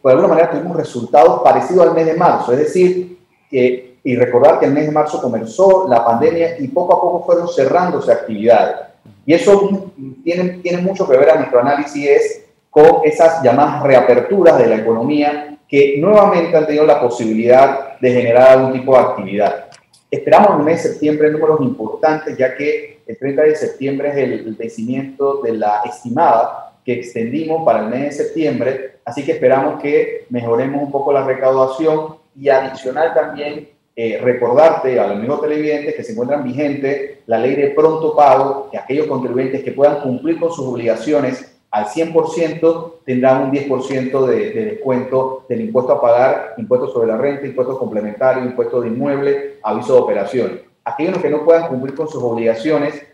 por 0.00 0.12
alguna 0.12 0.28
manera 0.28 0.52
tuvimos 0.52 0.76
resultados 0.76 1.42
parecidos 1.42 1.84
al 1.84 1.94
mes 1.96 2.06
de 2.06 2.14
marzo, 2.14 2.52
es 2.52 2.58
decir, 2.60 3.18
y 3.50 4.14
recordar 4.14 4.60
que 4.60 4.66
el 4.66 4.72
mes 4.72 4.86
de 4.86 4.92
marzo 4.92 5.20
comenzó 5.20 5.88
la 5.88 6.04
pandemia 6.04 6.60
y 6.60 6.68
poco 6.68 6.94
a 6.94 7.00
poco 7.00 7.26
fueron 7.26 7.48
cerrándose 7.48 8.12
actividades. 8.12 8.86
Y 9.24 9.34
eso 9.34 9.90
tiene, 10.22 10.60
tiene 10.62 10.78
mucho 10.80 11.08
que 11.08 11.16
ver 11.16 11.30
a 11.30 11.36
nuestro 11.38 11.58
análisis 11.58 12.08
es 12.08 12.44
con 12.70 13.00
esas 13.02 13.42
llamadas 13.42 13.82
reaperturas 13.82 14.58
de 14.58 14.68
la 14.68 14.76
economía 14.76 15.58
que 15.68 15.96
nuevamente 15.98 16.56
han 16.56 16.66
tenido 16.66 16.86
la 16.86 17.00
posibilidad 17.00 17.85
de 18.00 18.10
generar 18.10 18.48
algún 18.48 18.72
tipo 18.72 18.96
de 18.96 19.02
actividad. 19.02 19.66
Esperamos 20.10 20.50
en 20.50 20.58
el 20.60 20.64
mes 20.64 20.82
de 20.82 20.90
septiembre 20.90 21.30
números 21.30 21.60
importantes, 21.60 22.36
ya 22.36 22.54
que 22.56 23.00
el 23.06 23.18
30 23.18 23.42
de 23.42 23.56
septiembre 23.56 24.08
es 24.10 24.16
el, 24.16 24.54
vencimiento 24.54 25.42
de 25.42 25.52
la 25.52 25.82
estimada 25.84 26.74
que 26.84 26.94
extendimos 26.94 27.64
para 27.64 27.80
el 27.80 27.86
mes 27.86 28.02
de 28.16 28.24
septiembre, 28.24 28.98
así 29.04 29.24
que 29.24 29.32
esperamos 29.32 29.80
que 29.80 30.26
mejoremos 30.30 30.82
un 30.82 30.92
poco 30.92 31.12
la 31.12 31.24
recaudación 31.24 32.16
y 32.38 32.48
adicional 32.48 33.14
también 33.14 33.68
eh, 33.96 34.20
recordarte 34.22 35.00
a 35.00 35.06
los 35.06 35.16
amigos 35.16 35.40
televidentes 35.40 35.94
que 35.94 36.04
se 36.04 36.12
encuentran 36.12 36.44
vigentes 36.44 37.20
la 37.26 37.38
ley 37.38 37.56
de 37.56 37.70
pronto 37.70 38.14
pago, 38.14 38.68
que 38.70 38.78
aquellos 38.78 39.06
contribuyentes 39.06 39.64
que 39.64 39.72
puedan 39.72 40.00
cumplir 40.02 40.38
con 40.38 40.52
sus 40.52 40.66
obligaciones 40.66 41.55
al 41.70 41.86
100% 41.86 42.92
tendrán 43.04 43.44
un 43.44 43.52
10% 43.52 44.26
de, 44.26 44.50
de, 44.50 44.64
descuento 44.64 45.44
del 45.48 45.60
impuesto 45.62 45.92
a 45.92 46.00
pagar, 46.00 46.54
impuesto 46.56 46.88
sobre 46.88 47.08
la 47.08 47.18
renta, 47.18 47.46
impuesto 47.46 47.78
complementario, 47.78 48.44
impuesto 48.44 48.80
de 48.80 48.88
inmueble, 48.88 49.58
aviso 49.62 49.94
de 49.94 50.00
operación. 50.00 50.62
Aquellos 50.84 51.18
que 51.18 51.28
no 51.28 51.44
puedan 51.44 51.68
cumplir 51.68 51.94
con 51.94 52.08
sus 52.08 52.22
obligaciones, 52.22 53.04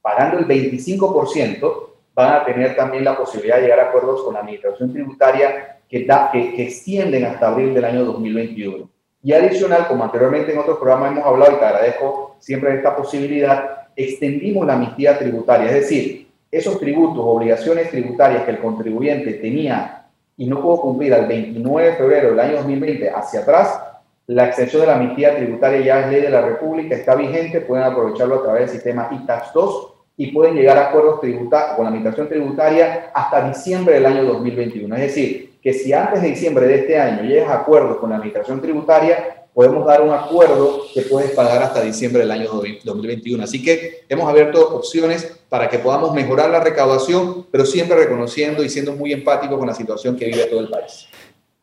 pagando 0.00 0.38
el 0.38 0.48
25%, 0.48 1.86
van 2.14 2.34
a 2.34 2.44
tener 2.44 2.74
también 2.74 3.04
la 3.04 3.16
posibilidad 3.16 3.56
de 3.56 3.62
llegar 3.62 3.80
a 3.80 3.88
acuerdos 3.88 4.22
con 4.22 4.34
la 4.34 4.40
administración 4.40 4.92
tributaria 4.92 5.80
que, 5.88 6.04
da, 6.04 6.30
que, 6.32 6.54
que 6.54 6.64
extienden 6.64 7.24
hasta 7.24 7.48
abril 7.48 7.74
del 7.74 7.84
año 7.84 8.04
2021. 8.04 8.88
Y 9.22 9.32
adicional, 9.32 9.86
como 9.86 10.04
anteriormente 10.04 10.52
en 10.52 10.58
otros 10.58 10.78
programas 10.78 11.12
hemos 11.12 11.26
hablado 11.26 11.52
y 11.52 11.58
te 11.58 11.64
agradezco 11.64 12.36
siempre 12.38 12.74
esta 12.74 12.96
posibilidad, 12.96 13.88
extendimos 13.94 14.66
la 14.66 14.74
amnistía 14.74 15.18
tributaria, 15.18 15.66
es 15.66 15.74
decir, 15.74 16.29
esos 16.50 16.78
tributos, 16.78 17.24
obligaciones 17.24 17.90
tributarias 17.90 18.44
que 18.44 18.50
el 18.52 18.58
contribuyente 18.58 19.34
tenía 19.34 20.06
y 20.36 20.46
no 20.46 20.60
pudo 20.60 20.80
cumplir 20.80 21.14
al 21.14 21.26
29 21.26 21.90
de 21.90 21.96
febrero 21.96 22.30
del 22.30 22.40
año 22.40 22.56
2020 22.56 23.10
hacia 23.10 23.40
atrás, 23.40 23.80
la 24.26 24.46
extensión 24.46 24.82
de 24.82 24.86
la 24.86 24.94
amnistía 24.94 25.36
tributaria 25.36 25.80
ya 25.80 26.00
es 26.00 26.12
ley 26.12 26.22
de 26.22 26.30
la 26.30 26.40
República, 26.40 26.94
está 26.94 27.14
vigente, 27.14 27.60
pueden 27.60 27.84
aprovecharlo 27.84 28.36
a 28.36 28.42
través 28.42 28.60
del 28.62 28.70
sistema 28.70 29.08
ITAX 29.10 29.52
2 29.52 29.94
y 30.16 30.32
pueden 30.32 30.54
llegar 30.54 30.78
a 30.78 30.88
acuerdos 30.88 31.20
tributarios 31.20 31.76
con 31.76 31.84
la 31.84 31.88
administración 31.88 32.28
tributaria 32.28 33.10
hasta 33.12 33.48
diciembre 33.48 33.94
del 33.94 34.06
año 34.06 34.24
2021. 34.24 34.94
Es 34.96 35.02
decir, 35.02 35.58
que 35.62 35.72
si 35.72 35.92
antes 35.92 36.22
de 36.22 36.28
diciembre 36.28 36.66
de 36.66 36.76
este 36.76 36.98
año 36.98 37.22
llegas 37.22 37.48
a 37.48 37.60
acuerdos 37.60 37.96
con 37.98 38.10
la 38.10 38.16
administración 38.16 38.60
tributaria, 38.60 39.39
podemos 39.54 39.86
dar 39.86 40.00
un 40.02 40.10
acuerdo 40.10 40.84
que 40.94 41.02
puedes 41.02 41.32
pagar 41.32 41.62
hasta 41.62 41.82
diciembre 41.82 42.22
del 42.22 42.30
año 42.30 42.48
2021. 42.84 43.42
Así 43.42 43.62
que 43.62 44.04
hemos 44.08 44.28
abierto 44.28 44.74
opciones 44.74 45.38
para 45.48 45.68
que 45.68 45.78
podamos 45.78 46.14
mejorar 46.14 46.50
la 46.50 46.60
recaudación, 46.60 47.46
pero 47.50 47.66
siempre 47.66 47.96
reconociendo 47.96 48.62
y 48.62 48.68
siendo 48.68 48.92
muy 48.92 49.12
empáticos 49.12 49.58
con 49.58 49.66
la 49.66 49.74
situación 49.74 50.16
que 50.16 50.26
vive 50.26 50.46
todo 50.46 50.60
el 50.60 50.68
país. 50.68 51.08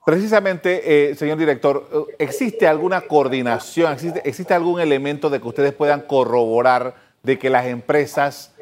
Precisamente, 0.06 1.10
eh, 1.12 1.15
señor 1.15 1.38
director, 1.38 2.08
¿existe 2.17 2.65
alguna 2.65 3.02
coordinación, 3.02 3.91
existe, 3.91 4.21
existe 4.23 4.54
algún 4.54 4.80
elemento 4.80 5.30
de 5.30 5.41
que 5.41 5.47
ustedes 5.47 5.73
puedan 5.73 6.02
corroborar 6.02 6.95
de 7.23 7.38
que 7.38 7.50
las 7.50 7.65
empresas 7.65 8.56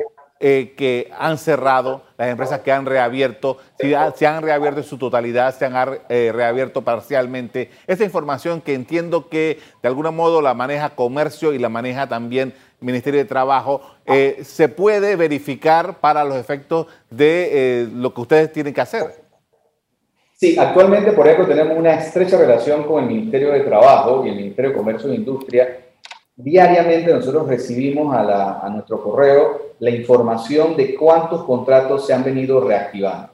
eh, 0.47 0.75
que 0.77 1.09
han 1.17 1.39
cerrado, 1.39 2.03
las 2.19 2.29
empresas 2.29 2.59
que 2.59 2.71
han 2.71 2.85
reabierto, 2.85 3.57
si 3.79 3.95
se 4.15 4.27
han 4.27 4.43
reabierto 4.43 4.81
en 4.81 4.85
su 4.85 4.99
totalidad, 4.99 5.55
se 5.55 5.65
han 5.65 5.97
eh, 6.07 6.31
reabierto 6.31 6.83
parcialmente. 6.83 7.71
Esa 7.87 8.03
información 8.03 8.61
que 8.61 8.75
entiendo 8.75 9.27
que 9.27 9.57
de 9.81 9.87
algún 9.87 10.15
modo 10.15 10.43
la 10.43 10.53
maneja 10.53 10.91
comercio 10.91 11.51
y 11.51 11.57
la 11.57 11.69
maneja 11.69 12.07
también 12.07 12.53
Ministerio 12.79 13.21
de 13.21 13.25
Trabajo, 13.25 13.81
eh, 14.05 14.41
se 14.43 14.69
puede 14.69 15.15
verificar 15.15 15.99
para 15.99 16.23
los 16.23 16.35
efectos 16.35 16.85
de 17.09 17.89
lo 17.91 18.13
que 18.13 18.21
ustedes 18.21 18.51
tienen 18.51 18.71
que 18.71 18.81
hacer. 18.81 19.15
Sí, 20.35 20.59
actualmente, 20.59 21.11
por 21.13 21.25
ejemplo, 21.25 21.47
tenemos 21.47 21.75
una 21.75 21.95
estrecha 21.95 22.37
relación 22.37 22.83
con 22.83 23.01
el 23.01 23.09
Ministerio 23.09 23.51
de 23.51 23.61
Trabajo 23.61 24.23
y 24.23 24.29
el 24.29 24.35
Ministerio 24.35 24.69
de 24.69 24.77
Comercio 24.77 25.11
e 25.11 25.15
Industria 25.15 25.84
Diariamente 26.37 27.13
nosotros 27.13 27.47
recibimos 27.47 28.13
a, 28.13 28.67
nuestro 28.69 29.01
correo 29.01 29.61
la 29.79 29.89
información 29.89 30.75
de 30.75 30.93
cuántos 30.95 31.43
contratos 31.45 32.05
se 32.05 32.13
han 32.13 32.25
venido 32.25 32.59
reactivando. 32.59 33.29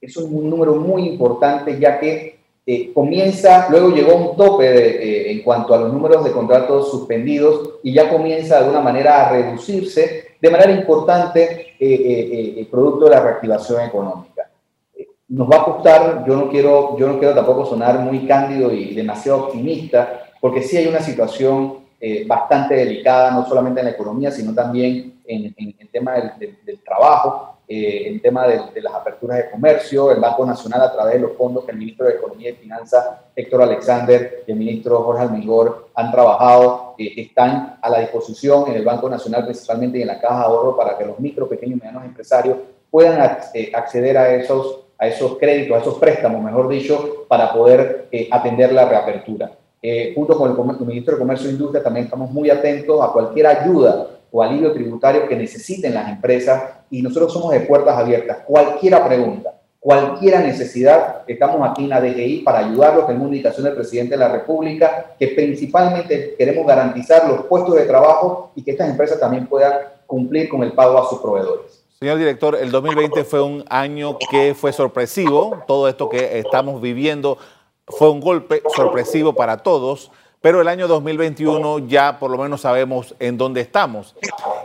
Eso 0.00 0.20
es 0.20 0.26
un 0.26 0.48
número 0.48 0.76
muy 0.76 1.08
importante 1.08 1.78
ya 1.80 1.98
que 1.98 2.38
eh, 2.64 2.92
comienza, 2.92 3.66
luego 3.70 3.90
llegó 3.90 4.14
un 4.14 4.36
tope 4.36 4.66
eh, 4.66 5.32
en 5.32 5.42
cuanto 5.42 5.74
a 5.74 5.78
los 5.78 5.92
números 5.92 6.22
de 6.22 6.30
contratos 6.30 6.90
suspendidos 6.90 7.80
y 7.82 7.92
ya 7.92 8.08
comienza 8.08 8.54
de 8.54 8.60
alguna 8.60 8.82
manera 8.82 9.26
a 9.26 9.32
reducirse 9.32 10.36
de 10.40 10.50
manera 10.50 10.70
importante 10.70 11.74
eh, 11.80 12.54
el 12.56 12.66
producto 12.68 13.06
de 13.06 13.10
la 13.10 13.20
reactivación 13.20 13.82
económica. 13.82 14.48
Nos 15.28 15.50
va 15.50 15.56
a 15.56 15.64
costar, 15.64 16.24
yo 16.26 16.36
no, 16.36 16.48
quiero, 16.48 16.96
yo 16.98 17.08
no 17.08 17.18
quiero 17.18 17.34
tampoco 17.34 17.66
sonar 17.66 17.98
muy 17.98 18.26
cándido 18.26 18.72
y 18.72 18.94
demasiado 18.94 19.46
optimista, 19.46 20.30
porque 20.40 20.62
sí 20.62 20.76
hay 20.76 20.86
una 20.86 21.00
situación 21.00 21.77
eh, 22.00 22.24
bastante 22.28 22.76
delicada, 22.76 23.32
no 23.32 23.44
solamente 23.44 23.80
en 23.80 23.86
la 23.86 23.92
economía, 23.92 24.30
sino 24.30 24.54
también 24.54 25.20
en, 25.26 25.52
el 25.56 25.88
tema 25.90 26.14
del, 26.14 26.80
trabajo. 26.84 27.58
eh, 27.66 28.06
el 28.06 28.22
tema 28.22 28.46
de, 28.46 28.80
las 28.80 28.94
aperturas 28.94 29.38
de 29.38 29.50
comercio, 29.50 30.12
el 30.12 30.20
Banco 30.20 30.46
Nacional 30.46 30.82
a 30.82 30.92
través 30.92 31.14
de 31.14 31.20
los 31.20 31.32
fondos 31.32 31.64
que 31.64 31.72
el 31.72 31.78
ministro 31.78 32.06
de 32.06 32.12
Economía 32.12 32.50
y 32.50 32.54
Finanzas, 32.54 33.04
Héctor 33.34 33.62
Alexander, 33.62 34.44
y 34.46 34.52
el 34.52 34.56
ministro 34.56 35.02
Jorge 35.02 35.22
Almigor 35.22 35.88
han 35.92 36.12
trabajado, 36.12 36.94
eh, 36.98 37.14
están 37.16 37.78
a 37.82 37.90
la 37.90 37.98
disposición 37.98 38.68
en 38.68 38.74
el 38.76 38.84
Banco 38.84 39.10
Nacional 39.10 39.42
principalmente 39.44 39.98
y 39.98 40.02
en 40.02 40.08
la 40.08 40.20
Caja 40.20 40.38
de 40.38 40.44
Ahorro 40.44 40.76
para 40.76 40.96
que 40.96 41.04
los 41.04 41.18
micro, 41.18 41.48
pequeños 41.48 41.78
y 41.78 41.80
medianos 41.80 42.04
empresarios 42.04 42.58
puedan 42.92 43.20
acceder 43.74 44.16
a 44.16 44.34
esos, 44.36 44.84
a 44.98 45.08
esos 45.08 45.36
créditos, 45.36 45.76
a 45.76 45.80
esos 45.80 45.98
préstamos, 45.98 46.40
mejor 46.44 46.68
dicho, 46.68 47.26
para 47.28 47.52
poder 47.52 48.08
atender 48.30 48.72
la 48.72 48.88
reapertura. 48.88 49.50
Junto 50.14 50.36
con 50.36 50.50
el, 50.50 50.76
el 50.80 50.86
ministro 50.86 51.14
de 51.14 51.20
Comercio 51.20 51.48
e 51.48 51.52
Industria 51.52 51.82
también 51.82 52.04
estamos 52.06 52.30
muy 52.30 52.50
atentos 52.50 53.00
a 53.00 53.12
cualquier 53.12 53.46
ayuda 53.46 54.08
o 54.30 54.42
alivio 54.42 54.72
tributario 54.72 55.26
que 55.26 55.36
necesiten 55.36 55.94
las 55.94 56.08
empresas 56.08 56.62
y 56.90 57.02
nosotros 57.02 57.32
somos 57.32 57.52
de 57.52 57.60
puertas 57.60 57.96
abiertas. 57.96 58.38
Cualquiera 58.46 59.06
pregunta, 59.06 59.54
cualquiera 59.80 60.40
necesidad, 60.40 61.22
estamos 61.26 61.66
aquí 61.68 61.84
en 61.84 61.90
la 61.90 62.00
DGI 62.00 62.42
para 62.44 62.58
ayudarlos. 62.58 63.06
Tenemos 63.06 63.28
una 63.28 63.36
indicación 63.36 63.64
del 63.64 63.74
presidente 63.74 64.14
de 64.14 64.18
la 64.18 64.28
República 64.28 65.14
que 65.18 65.28
principalmente 65.28 66.34
queremos 66.36 66.66
garantizar 66.66 67.28
los 67.28 67.46
puestos 67.46 67.74
de 67.74 67.86
trabajo 67.86 68.52
y 68.54 68.62
que 68.62 68.72
estas 68.72 68.90
empresas 68.90 69.18
también 69.18 69.46
puedan 69.46 69.72
cumplir 70.06 70.48
con 70.48 70.62
el 70.62 70.72
pago 70.72 70.98
a 70.98 71.08
sus 71.08 71.18
proveedores. 71.20 71.84
Señor 71.98 72.18
director, 72.18 72.54
el 72.54 72.70
2020 72.70 73.24
fue 73.24 73.42
un 73.42 73.64
año 73.68 74.18
que 74.30 74.54
fue 74.54 74.72
sorpresivo. 74.72 75.64
Todo 75.66 75.88
esto 75.88 76.08
que 76.08 76.38
estamos 76.38 76.80
viviendo 76.80 77.38
fue 77.90 78.10
un 78.10 78.20
golpe 78.20 78.62
sorpresivo 78.74 79.34
para 79.34 79.58
todos 79.58 80.10
pero 80.40 80.60
el 80.60 80.68
año 80.68 80.86
2021 80.86 81.88
ya 81.88 82.18
por 82.18 82.30
lo 82.30 82.38
menos 82.38 82.60
sabemos 82.60 83.14
en 83.18 83.36
dónde 83.36 83.60
estamos. 83.60 84.14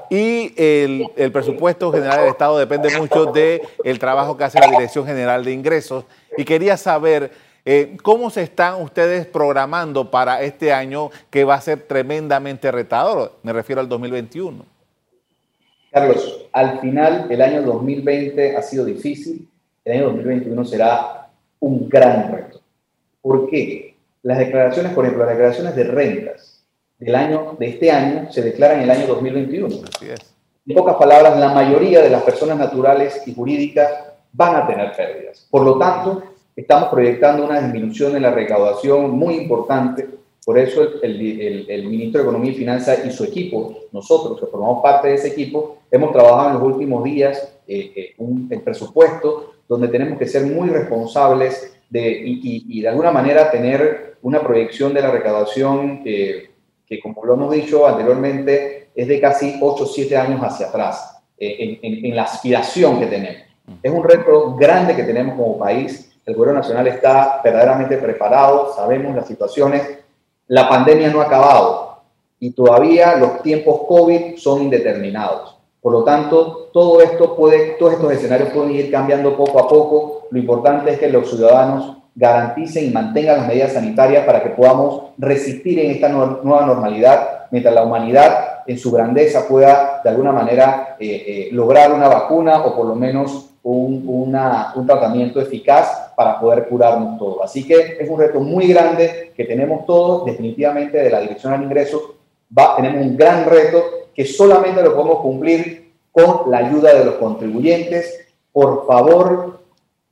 Y 0.09 0.53
el, 0.55 1.31
presupuesto 1.31 1.91
general 1.91 2.19
del 2.19 2.29
Estado 2.29 2.59
depende 2.59 2.95
mucho 2.97 3.25
del 3.25 3.61
el 3.83 3.97
trabajo 3.97 4.37
que 4.37 4.43
hace 4.43 4.59
la 4.59 4.67
Dirección 4.67 5.05
General 5.05 5.43
de 5.43 5.51
Ingresos. 5.51 6.05
Y 6.37 6.45
quería 6.45 6.77
saber 6.77 7.31
eh, 7.65 7.97
cómo 8.03 8.29
se 8.29 8.43
están 8.43 8.81
ustedes 8.81 9.25
programando 9.25 10.11
para 10.11 10.43
este 10.43 10.71
año 10.71 11.09
que 11.31 11.43
va 11.43 11.55
a 11.55 11.61
ser 11.61 11.81
tremendamente 11.81 12.71
retador. 12.71 13.33
Me 13.41 13.51
refiero 13.51 13.81
al 13.81 13.89
2021. 13.89 14.65
Carlos, 15.91 16.47
al 16.51 16.79
final 16.81 17.27
el 17.31 17.41
año 17.41 17.63
2020 17.63 18.57
ha 18.57 18.61
sido 18.61 18.85
difícil, 18.85 19.47
el 19.85 19.93
año 19.93 20.05
2021 20.05 20.65
será 20.65 21.29
un 21.59 21.87
gran 21.87 22.31
reto. 22.31 22.62
¿Por 23.23 23.49
qué? 23.49 23.95
Las 24.21 24.37
declaraciones, 24.37 24.91
por 24.91 25.05
ejemplo, 25.05 25.25
las 25.25 25.33
declaraciones 25.33 25.75
de 25.77 25.83
rentas 25.85 26.61
del 26.99 27.15
año, 27.15 27.55
de 27.57 27.69
este 27.69 27.89
año 27.89 28.29
se 28.29 28.41
declaran 28.41 28.79
en 28.79 28.83
el 28.83 28.91
año 28.91 29.07
2021. 29.07 29.77
En 30.65 30.75
pocas 30.75 30.97
palabras, 30.97 31.39
la 31.39 31.53
mayoría 31.53 32.01
de 32.01 32.09
las 32.09 32.21
personas 32.23 32.57
naturales 32.57 33.25
y 33.25 33.33
jurídicas 33.33 33.89
van 34.33 34.57
a 34.57 34.67
tener 34.67 34.91
pérdidas. 34.91 35.47
Por 35.49 35.63
lo 35.63 35.77
tanto, 35.77 36.21
estamos 36.53 36.89
proyectando 36.89 37.45
una 37.45 37.61
disminución 37.61 38.13
en 38.17 38.23
la 38.23 38.31
recaudación 38.31 39.11
muy 39.11 39.35
importante. 39.35 40.05
Por 40.45 40.59
eso 40.59 41.01
el, 41.01 41.65
el, 41.69 41.87
ministro 41.87 42.19
de 42.21 42.27
Economía 42.27 42.51
y 42.51 42.55
Finanzas 42.55 43.05
y 43.05 43.11
su 43.11 43.23
equipo, 43.23 43.83
nosotros 43.93 44.37
que 44.37 44.47
formamos 44.47 44.83
parte 44.83 45.07
de 45.07 45.13
ese 45.13 45.29
equipo, 45.29 45.77
hemos 45.89 46.11
trabajado 46.11 46.49
en 46.49 46.53
los 46.55 46.63
últimos 46.63 47.05
días 47.05 47.53
eh, 47.65 47.93
eh, 47.95 48.13
un 48.17 48.49
el 48.51 48.61
presupuesto 48.61 49.53
donde 49.69 49.87
tenemos 49.87 50.19
que 50.19 50.27
ser 50.27 50.45
muy 50.45 50.67
responsables 50.67 51.72
de, 51.93 52.09
y, 52.25 52.65
y, 52.79 52.81
de 52.81 52.89
alguna 52.89 53.11
manera 53.11 53.51
tener 53.51 54.17
una 54.23 54.41
proyección 54.41 54.95
de 54.95 55.01
la 55.01 55.11
recaudación 55.11 56.03
que, 56.03 56.49
que, 56.87 56.99
como 56.99 57.23
lo 57.23 57.35
hemos 57.35 57.53
dicho 57.53 57.87
anteriormente, 57.87 58.89
es 58.95 59.07
de 59.07 59.21
casi 59.21 59.59
8 59.61 59.83
o 59.83 59.85
7 59.85 60.17
años 60.17 60.41
hacia 60.41 60.69
atrás, 60.69 61.21
eh, 61.37 61.77
en, 61.83 62.05
en, 62.05 62.15
la 62.15 62.23
aspiración 62.23 62.99
que 62.99 63.05
tenemos. 63.05 63.43
Es 63.83 63.91
un 63.91 64.03
reto 64.03 64.55
grande 64.55 64.95
que 64.95 65.03
tenemos 65.03 65.35
como 65.35 65.59
país. 65.59 66.11
El 66.25 66.33
gobierno 66.33 66.61
nacional 66.61 66.87
está 66.87 67.41
verdaderamente 67.43 67.97
preparado, 67.97 68.73
sabemos 68.75 69.15
las 69.15 69.27
situaciones. 69.27 69.99
La 70.47 70.67
pandemia 70.67 71.11
no 71.11 71.21
ha 71.21 71.25
acabado 71.25 72.01
y 72.39 72.51
todavía 72.53 73.17
los 73.17 73.43
tiempos 73.43 73.81
COVID 73.87 74.37
son 74.37 74.63
indeterminados. 74.63 75.52
Por 75.83 75.91
lo 75.91 76.05
tanto, 76.05 76.69
todo 76.71 77.01
esto 77.01 77.35
puede, 77.35 77.71
todos 77.77 77.93
estos 77.93 78.13
escenarios 78.13 78.51
pueden 78.53 78.71
ir 78.71 78.89
cambiando 78.89 79.35
poco 79.35 79.59
a 79.59 79.67
poco. 79.67 80.27
Lo 80.31 80.39
importante 80.39 80.91
es 80.91 80.97
que 80.97 81.09
los 81.09 81.29
ciudadanos 81.29 81.97
garanticen 82.15 82.85
y 82.85 82.89
mantengan 82.89 83.39
las 83.39 83.47
medidas 83.49 83.73
sanitarias 83.73 84.25
para 84.25 84.41
que 84.41 84.51
podamos 84.51 85.11
resistir 85.17 85.77
en 85.79 85.91
esta 85.91 86.07
nueva 86.07 86.65
normalidad, 86.65 87.47
mientras 87.51 87.75
la 87.75 87.83
humanidad 87.83 88.61
en 88.65 88.77
su 88.77 88.91
grandeza 88.91 89.45
pueda 89.45 89.99
de 90.01 90.09
alguna 90.09 90.31
manera 90.31 90.95
eh, 90.97 91.23
eh, 91.27 91.49
lograr 91.51 91.91
una 91.91 92.07
vacuna 92.07 92.63
o 92.63 92.73
por 92.73 92.85
lo 92.85 92.95
menos 92.95 93.49
un, 93.63 94.03
un, 94.07 94.87
tratamiento 94.87 95.41
eficaz 95.41 96.13
para 96.15 96.39
poder 96.39 96.69
curarnos 96.69 97.19
todos. 97.19 97.39
Así 97.43 97.67
que 97.67 97.97
es 97.99 98.09
un 98.09 98.19
reto 98.19 98.39
muy 98.39 98.67
grande 98.67 99.33
que 99.35 99.43
tenemos 99.43 99.85
todos, 99.85 100.23
definitivamente 100.25 100.97
de 100.97 101.09
la 101.09 101.19
Dirección 101.19 101.51
al 101.51 101.63
Ingreso, 101.63 102.15
va, 102.57 102.77
tenemos 102.77 103.01
un 103.01 103.17
gran 103.17 103.45
reto 103.45 104.02
que 104.15 104.25
solamente 104.25 104.81
lo 104.81 104.95
podemos 104.95 105.19
cumplir 105.19 105.93
con 106.11 106.49
la 106.51 106.59
ayuda 106.59 106.93
de 106.93 107.05
los 107.05 107.15
contribuyentes. 107.15 108.27
Por 108.51 108.85
favor, 108.85 109.59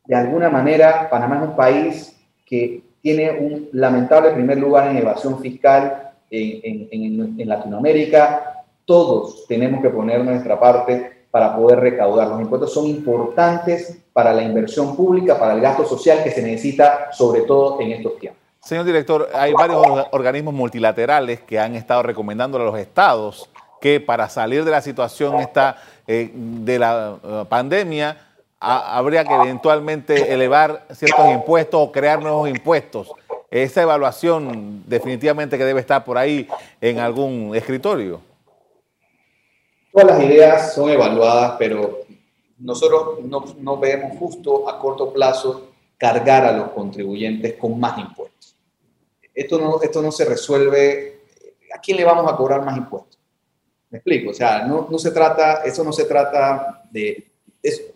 de 0.05 0.15
alguna 0.15 0.49
manera, 0.49 1.09
Panamá 1.09 1.37
es 1.37 1.49
un 1.49 1.55
país 1.55 2.15
que 2.45 2.83
tiene 3.01 3.31
un 3.31 3.69
lamentable 3.73 4.31
primer 4.31 4.57
lugar 4.57 4.89
en 4.89 4.97
evasión 4.97 5.39
fiscal 5.39 6.11
en, 6.29 7.47
Latinoamérica. 7.47 8.63
Todos 8.85 9.45
tenemos 9.47 9.81
que 9.81 9.89
poner 9.89 10.23
nuestra 10.23 10.59
parte 10.59 11.25
para 11.29 11.55
poder 11.55 11.79
recaudar. 11.79 12.27
Los 12.27 12.41
impuestos 12.41 12.73
son 12.73 12.87
importantes 12.87 13.99
para 14.11 14.33
la 14.33 14.43
inversión 14.43 14.95
pública, 14.95 15.39
para 15.39 15.53
el 15.53 15.61
gasto 15.61 15.85
social 15.85 16.23
que 16.23 16.31
se 16.31 16.41
necesita, 16.41 17.11
sobre 17.11 17.41
todo 17.41 17.79
en 17.79 17.91
estos 17.91 18.17
tiempos. 18.19 18.41
Señor 18.59 18.85
director, 18.85 19.29
hay 19.33 19.53
varios 19.53 19.83
organismos 20.11 20.53
multilaterales 20.53 21.41
que 21.41 21.57
han 21.57 21.75
estado 21.75 22.03
recomendando 22.03 22.59
a 22.59 22.65
los 22.65 22.77
estados 22.77 23.49
que 23.81 23.99
para 23.99 24.29
salir 24.29 24.63
de 24.63 24.71
la 24.71 24.81
situación 24.81 25.39
esta, 25.39 25.77
eh, 26.07 26.31
de 26.33 26.79
la 26.79 27.17
eh, 27.21 27.45
pandemia 27.49 28.27
habría 28.63 29.25
que 29.25 29.33
eventualmente 29.33 30.31
elevar 30.31 30.85
ciertos 30.91 31.27
impuestos 31.31 31.81
o 31.81 31.91
crear 31.91 32.21
nuevos 32.21 32.47
impuestos. 32.47 33.11
Esa 33.49 33.81
evaluación 33.81 34.83
definitivamente 34.85 35.57
que 35.57 35.65
debe 35.65 35.79
estar 35.79 36.05
por 36.05 36.17
ahí 36.17 36.47
en 36.79 36.99
algún 36.99 37.55
escritorio. 37.55 38.21
Todas 39.91 40.07
las 40.09 40.23
ideas 40.23 40.75
son 40.75 40.91
evaluadas, 40.91 41.55
pero 41.57 42.01
nosotros 42.59 43.25
no, 43.25 43.43
no 43.57 43.77
vemos 43.77 44.15
justo 44.19 44.69
a 44.69 44.77
corto 44.77 45.11
plazo 45.11 45.71
cargar 45.97 46.45
a 46.45 46.51
los 46.51 46.69
contribuyentes 46.69 47.55
con 47.55 47.79
más 47.79 47.97
impuestos. 47.97 48.55
Esto 49.33 49.59
no, 49.59 49.81
esto 49.81 50.03
no 50.03 50.11
se 50.11 50.25
resuelve. 50.25 51.21
¿A 51.75 51.79
quién 51.79 51.97
le 51.97 52.05
vamos 52.05 52.31
a 52.31 52.35
cobrar 52.35 52.63
más 52.63 52.77
impuestos? 52.77 53.20
Me 53.91 53.97
explico, 53.97 54.31
o 54.31 54.33
sea, 54.33 54.65
no, 54.65 54.87
no 54.89 54.97
se 54.97 55.11
trata, 55.11 55.63
eso 55.65 55.83
no 55.83 55.91
se 55.91 56.05
trata 56.05 56.85
de, 56.89 57.25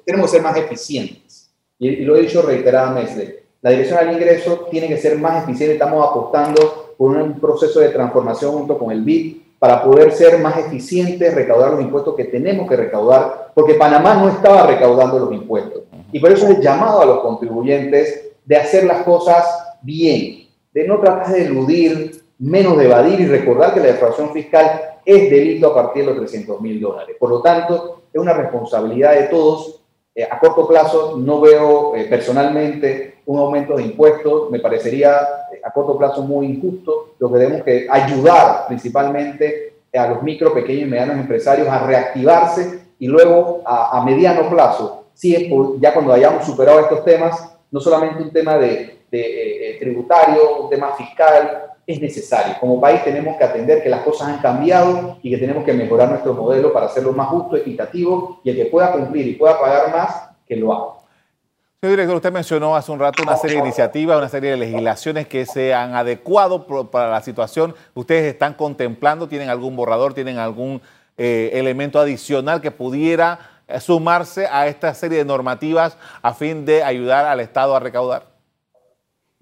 tenemos 0.04 0.30
que 0.30 0.38
ser 0.38 0.44
más 0.44 0.58
eficientes. 0.58 1.50
Y, 1.80 2.04
lo 2.04 2.18
he 2.18 2.22
dicho 2.22 2.42
reiteradamente, 2.42 3.46
la 3.62 3.72
dirección 3.72 4.00
al 4.00 4.14
ingreso 4.14 4.68
tiene 4.70 4.90
que 4.90 4.98
ser 4.98 5.18
más 5.18 5.44
eficiente, 5.44 5.74
estamos 5.74 6.06
apostando 6.06 6.94
por 6.98 7.16
un 7.16 7.40
proceso 7.40 7.80
de 7.80 7.90
transformación 7.90 8.52
junto 8.52 8.78
con 8.78 8.92
el 8.92 9.04
BID 9.04 9.38
para 9.58 9.82
poder 9.84 10.12
ser 10.12 10.38
más 10.40 10.58
eficientes, 10.58 11.34
recaudar 11.34 11.72
los 11.72 11.82
impuestos 11.82 12.14
que 12.16 12.26
tenemos 12.26 12.70
que 12.70 12.76
recaudar, 12.76 13.52
porque 13.56 13.76
Panamá 13.76 14.16
no 14.16 14.28
estaba 14.28 14.68
recaudando 14.68 15.18
los 15.18 15.34
impuestos. 15.34 15.84
Y 16.12 16.20
por 16.20 16.32
eso 16.32 16.48
es 16.50 16.60
llamado 16.60 17.02
a 17.02 17.06
los 17.06 17.20
contribuyentes 17.22 18.32
de 18.44 18.56
hacer 18.58 18.84
las 18.84 19.04
cosas 19.04 19.46
bien, 19.82 20.50
de 20.74 20.88
no 20.88 21.00
tratar 21.00 21.34
de 21.34 21.46
eludir, 21.46 22.22
menos 22.38 22.78
de 22.78 22.86
evadir 22.86 23.22
y 23.22 23.28
recordar 23.28 23.74
que 23.74 23.80
la 23.80 23.88
defraudación 23.88 24.34
fiscal 24.34 24.95
es 25.06 25.30
delito 25.30 25.68
a 25.68 25.76
partir 25.76 26.04
de 26.04 26.12
los 26.12 26.18
300 26.18 26.60
mil 26.62 26.82
dólares. 26.82 27.16
Por 27.20 27.30
lo 27.30 27.42
tanto, 27.42 28.02
es 28.12 28.20
una 28.20 28.34
responsabilidad 28.34 29.14
de 29.14 29.24
todos. 29.28 29.82
Eh, 30.14 30.28
a 30.30 30.40
corto 30.40 30.68
plazo 30.68 31.18
no 31.18 31.42
veo 31.42 31.96
eh, 31.96 32.06
personalmente 32.06 33.16
un 33.26 33.40
aumento 33.40 33.76
de 33.76 33.84
impuestos, 33.84 34.50
me 34.50 34.60
parecería 34.60 35.20
eh, 35.52 35.60
a 35.64 35.72
corto 35.72 35.98
plazo 35.98 36.24
muy 36.24 36.48
injusto. 36.48 37.16
Lo 37.20 37.32
que 37.32 37.40
tenemos 37.40 37.64
que 37.64 37.88
ayudar 37.90 38.68
principalmente 38.68 39.74
a 39.94 40.08
los 40.08 40.24
micro, 40.24 40.54
pequeños 40.54 40.84
y 40.84 40.92
medianos 40.92 41.18
empresarios 41.18 41.68
a 41.68 41.86
reactivarse 41.86 42.86
y 43.00 43.08
luego 43.08 43.62
a, 43.66 44.04
mediano 44.06 44.50
plazo, 44.50 45.06
sí, 45.14 45.50
ya 45.80 45.94
cuando 45.94 46.14
hayamos 46.14 46.46
superado 46.46 46.80
estos 46.82 47.04
temas, 47.04 47.58
no 47.72 47.80
solamente 47.80 48.24
un 48.24 48.32
tema 48.32 48.58
de, 48.58 49.00
de 49.12 49.78
tributario, 49.80 50.64
un 50.64 50.70
tema 50.70 50.94
fiscal, 50.96 51.76
es 51.88 52.02
necesario. 52.02 52.56
Como 52.60 52.82
país 52.82 53.04
tenemos 53.04 53.38
que 53.38 53.44
atender 53.44 53.84
que 53.84 53.90
las 53.90 54.02
cosas 54.02 54.30
han 54.30 54.40
cambiado 54.40 55.20
y 55.22 55.30
que 55.30 55.38
tenemos 55.38 55.64
que 55.64 55.74
mejorar 55.74 56.10
nuestro 56.10 56.34
modelo 56.34 56.74
para 56.74 56.88
hacerlo 56.88 57.14
más 57.14 57.28
justo, 57.28 57.56
equitativo 57.56 58.42
y 58.44 58.50
el 58.50 58.56
que 58.56 58.66
pueda 58.66 58.92
cumplir 58.92 59.28
y 59.28 59.34
pueda 59.34 59.60
pagar 59.60 59.92
más, 59.92 60.30
que 60.48 60.56
lo 60.56 60.74
haga. 60.74 60.96
Señor 61.82 61.98
director, 61.98 62.16
usted 62.16 62.32
mencionó 62.32 62.76
hace 62.76 62.92
un 62.92 63.00
rato 63.00 63.22
una 63.22 63.38
serie 63.38 63.58
de 63.58 63.64
iniciativas, 63.64 64.18
una 64.18 64.30
serie 64.30 64.52
de 64.52 64.58
legislaciones 64.58 65.28
que 65.28 65.46
se 65.46 65.74
han 65.74 65.94
adecuado 65.94 66.66
para 66.90 67.12
la 67.12 67.22
situación. 67.22 67.76
¿Ustedes 67.94 68.24
están 68.34 68.56
contemplando? 68.56 69.28
¿Tienen 69.28 69.50
algún 69.50 69.76
borrador? 69.76 70.16
¿Tienen 70.16 70.40
algún 70.40 70.82
eh, 71.18 71.52
elemento 71.54 72.00
adicional 72.00 72.62
que 72.62 72.72
pudiera 72.72 73.40
eh, 73.68 73.80
sumarse 73.80 74.48
a 74.48 74.66
esta 74.66 74.96
serie 74.96 75.20
de 75.20 75.26
normativas 75.26 75.98
a 76.24 76.34
fin 76.34 76.66
de 76.66 76.84
ayudar 76.84 77.26
al 77.26 77.40
Estado 77.40 77.76
a 77.76 77.80
recaudar? 77.80 78.35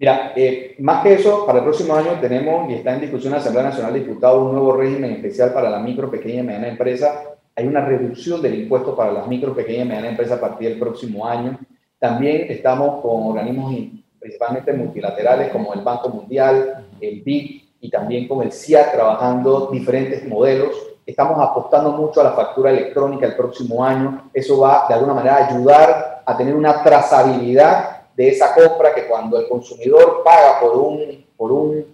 Mira, 0.04 0.34
eh, 0.36 0.76
más 0.80 1.02
que 1.02 1.13
eso, 1.13 1.46
para 1.46 1.60
el 1.60 1.63
próximo 1.63 1.96
año 1.96 2.20
tenemos 2.20 2.70
y 2.70 2.74
está 2.74 2.94
en 2.94 3.00
discusión 3.00 3.32
en 3.32 3.38
la 3.38 3.39
Asamblea 3.39 3.70
Nacional 3.70 3.94
de 3.94 4.02
Diputados 4.02 4.42
un 4.42 4.52
nuevo 4.52 4.74
régimen 4.74 5.12
especial 5.12 5.54
para 5.54 5.70
la 5.70 5.80
micro, 5.80 6.12
pequeña 6.12 6.42
y 6.42 6.44
mediana 6.44 6.68
empresa. 6.68 7.24
Hay 7.56 7.66
una 7.66 7.86
reducción 7.86 8.42
del 8.42 8.63
impuesto 8.63 8.98
para 8.98 9.13
las 9.13 9.30
micro, 9.30 9.56
pequeñas 9.56 9.86
y 9.86 9.88
mediana 9.88 10.10
empresas 10.10 10.39
a 10.39 10.42
partir 10.42 10.68
del 10.68 10.78
próximo 10.78 11.26
año. 11.26 11.58
También 12.00 12.48
estamos 12.50 13.02
con 13.02 13.28
organismos 13.28 13.74
principalmente 14.20 14.74
multilaterales 14.74 15.50
como 15.54 15.74
el 15.74 15.80
Banco 15.80 16.10
Mundial, 16.10 16.86
el 17.00 17.22
BIC 17.22 17.63
y 17.80 17.89
también 17.89 18.28
con 18.28 18.44
el 18.44 18.52
CIA 18.52 18.92
trabajando 18.92 19.70
diferentes 19.72 20.28
modelos. 20.28 20.76
Estamos 21.06 21.39
apostando 21.39 21.94
mucho 21.94 22.20
a 22.20 22.26
la 22.26 22.34
factura 22.34 22.72
electrónica 22.72 23.26
el 23.26 23.38
próximo 23.38 23.82
año. 23.86 24.30
Eso 24.34 24.60
va 24.60 24.84
de 24.86 24.96
alguna 24.96 25.13
manera 25.13 25.38
a 25.38 25.48
ayudar 25.48 26.24
a 26.26 26.36
tener 26.36 26.56
una 26.56 26.84
trazabilidad 26.84 27.92
de 28.15 28.30
esa 28.30 28.54
compra 28.54 28.93
que 28.93 29.08
cuando 29.08 29.39
el 29.39 29.47
consumidor 29.47 30.21
paga 30.23 30.60
por 30.60 30.76
un, 30.78 31.26
por 31.36 31.52
un, 31.52 31.86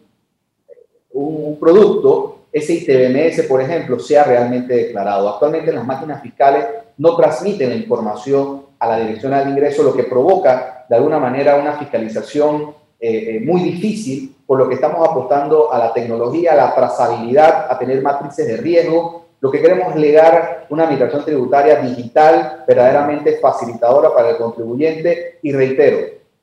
un, 1.14 1.60
producto, 1.60 2.40
ese 2.52 2.74
ITBMS, 2.74 3.48
por 3.48 3.62
ejemplo, 3.62 4.00
sea 4.00 4.24
realmente 4.24 4.74
declarado. 4.74 5.30
Actualmente 5.30 5.72
las 5.72 5.86
máquinas 5.86 6.22
fiscales 6.22 6.66
no 6.98 7.16
transmiten 7.16 7.70
la 7.70 7.76
información 7.76 8.64
a 8.80 8.88
la 8.88 9.00
Dirección 9.00 9.32
del 9.32 9.50
Ingreso, 9.50 9.84
lo 9.84 9.94
que 9.94 10.04
provoca 10.04 10.86
de 10.90 10.96
alguna 10.96 11.20
manera 11.20 11.58
una 11.58 11.74
fiscalización 11.74 12.74
eh, 13.00 13.36
eh, 13.36 13.40
muy 13.40 13.62
difícil, 13.62 14.36
por 14.46 14.58
lo 14.58 14.68
que 14.68 14.76
estamos 14.76 15.08
apostando 15.08 15.72
a 15.72 15.78
la 15.78 15.94
tecnología, 15.94 16.54
a 16.54 16.56
la 16.56 16.76
trazabilidad, 16.76 17.68
a 17.70 17.78
tener 17.78 18.02
matrices 18.02 18.48
de 18.48 18.58
riesgo. 18.58 19.19
Lo 19.42 19.50
que 19.50 19.62
queremos 19.62 19.94
es 19.94 20.02
legar 20.02 20.66
una 20.70 20.84
administración 20.84 21.24
tributaria 21.24 21.78
digital, 21.78 22.64
verdaderamente 22.68 23.38
facilitadora 23.38 24.14
para 24.14 24.32
el 24.32 24.38
contribuyente. 24.38 25.40
Y 25.42 25.54
reitero, 25.54 26.00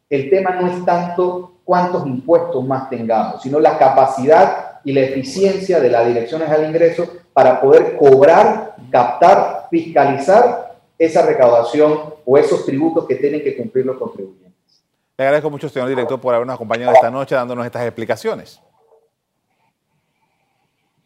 el 0.09 0.30
tema 0.30 0.52
no 0.52 0.68
es 0.68 0.85
tanto 0.85 1.56
cuántos 1.64 2.06
impuestos 2.06 2.64
más 2.64 2.88
tengamos, 2.88 3.42
sino 3.42 3.61
la 3.61 3.76
capacidad 3.76 4.80
y 4.85 4.92
la 4.92 5.00
eficiencia 5.00 5.80
de 5.80 5.90
la 5.90 6.04
Dirección 6.04 6.40
General 6.40 6.62
de 6.62 6.68
Ingreso 6.68 7.09
para 7.32 7.61
poder 7.61 7.96
cobrar, 7.96 8.76
captar, 8.90 9.66
fiscalizar 9.70 10.76
esa 10.98 11.26
recaudación 11.26 12.14
o 12.24 12.38
esos 12.38 12.64
tributos 12.64 13.06
que 13.06 13.16
tienen 13.16 13.42
que 13.42 13.56
cumplir 13.56 13.85
los 13.85 13.98
contribuyentes. 13.98 14.85
Le 15.18 15.24
agradezco 15.24 15.50
mucho, 15.50 15.68
señor 15.68 15.88
director, 15.88 16.20
por 16.20 16.35
habernos 16.35 16.54
acompañado 16.54 16.94
esta 16.94 17.11
noche 17.11 17.35
dándonos 17.35 17.66
estas 17.66 17.82
explicaciones. 17.82 18.61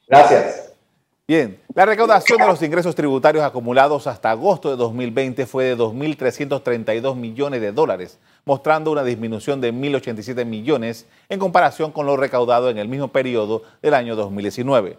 Gracias. 0.08 0.72
Bien, 1.26 1.59
la 1.72 1.86
recaudación 1.86 2.38
de 2.38 2.46
los 2.48 2.60
ingresos 2.62 2.96
tributarios 2.96 3.44
acumulados 3.44 4.08
hasta 4.08 4.32
agosto 4.32 4.70
de 4.70 4.76
2020 4.76 5.46
fue 5.46 5.64
de 5.64 5.76
2.332 5.76 7.14
millones 7.14 7.60
de 7.60 7.70
dólares, 7.70 8.18
mostrando 8.44 8.90
una 8.90 9.04
disminución 9.04 9.60
de 9.60 9.72
1.087 9.72 10.44
millones 10.44 11.06
en 11.28 11.38
comparación 11.38 11.92
con 11.92 12.06
lo 12.06 12.16
recaudado 12.16 12.70
en 12.70 12.78
el 12.78 12.88
mismo 12.88 13.08
periodo 13.08 13.62
del 13.82 13.94
año 13.94 14.16
2019. 14.16 14.98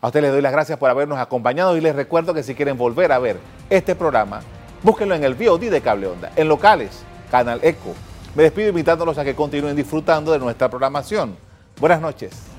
A 0.00 0.06
ustedes 0.06 0.22
les 0.22 0.32
doy 0.32 0.42
las 0.42 0.52
gracias 0.52 0.78
por 0.78 0.90
habernos 0.90 1.18
acompañado 1.18 1.76
y 1.76 1.80
les 1.80 1.96
recuerdo 1.96 2.32
que 2.32 2.44
si 2.44 2.54
quieren 2.54 2.78
volver 2.78 3.10
a 3.10 3.18
ver 3.18 3.38
este 3.68 3.96
programa, 3.96 4.42
búsquenlo 4.84 5.16
en 5.16 5.24
el 5.24 5.34
VOD 5.34 5.70
de 5.70 5.80
Cable 5.80 6.06
Onda, 6.06 6.30
en 6.36 6.46
locales, 6.46 7.02
Canal 7.32 7.58
Eco. 7.62 7.94
Me 8.36 8.44
despido 8.44 8.68
invitándolos 8.68 9.18
a 9.18 9.24
que 9.24 9.34
continúen 9.34 9.74
disfrutando 9.74 10.30
de 10.30 10.38
nuestra 10.38 10.70
programación. 10.70 11.36
Buenas 11.80 12.00
noches. 12.00 12.51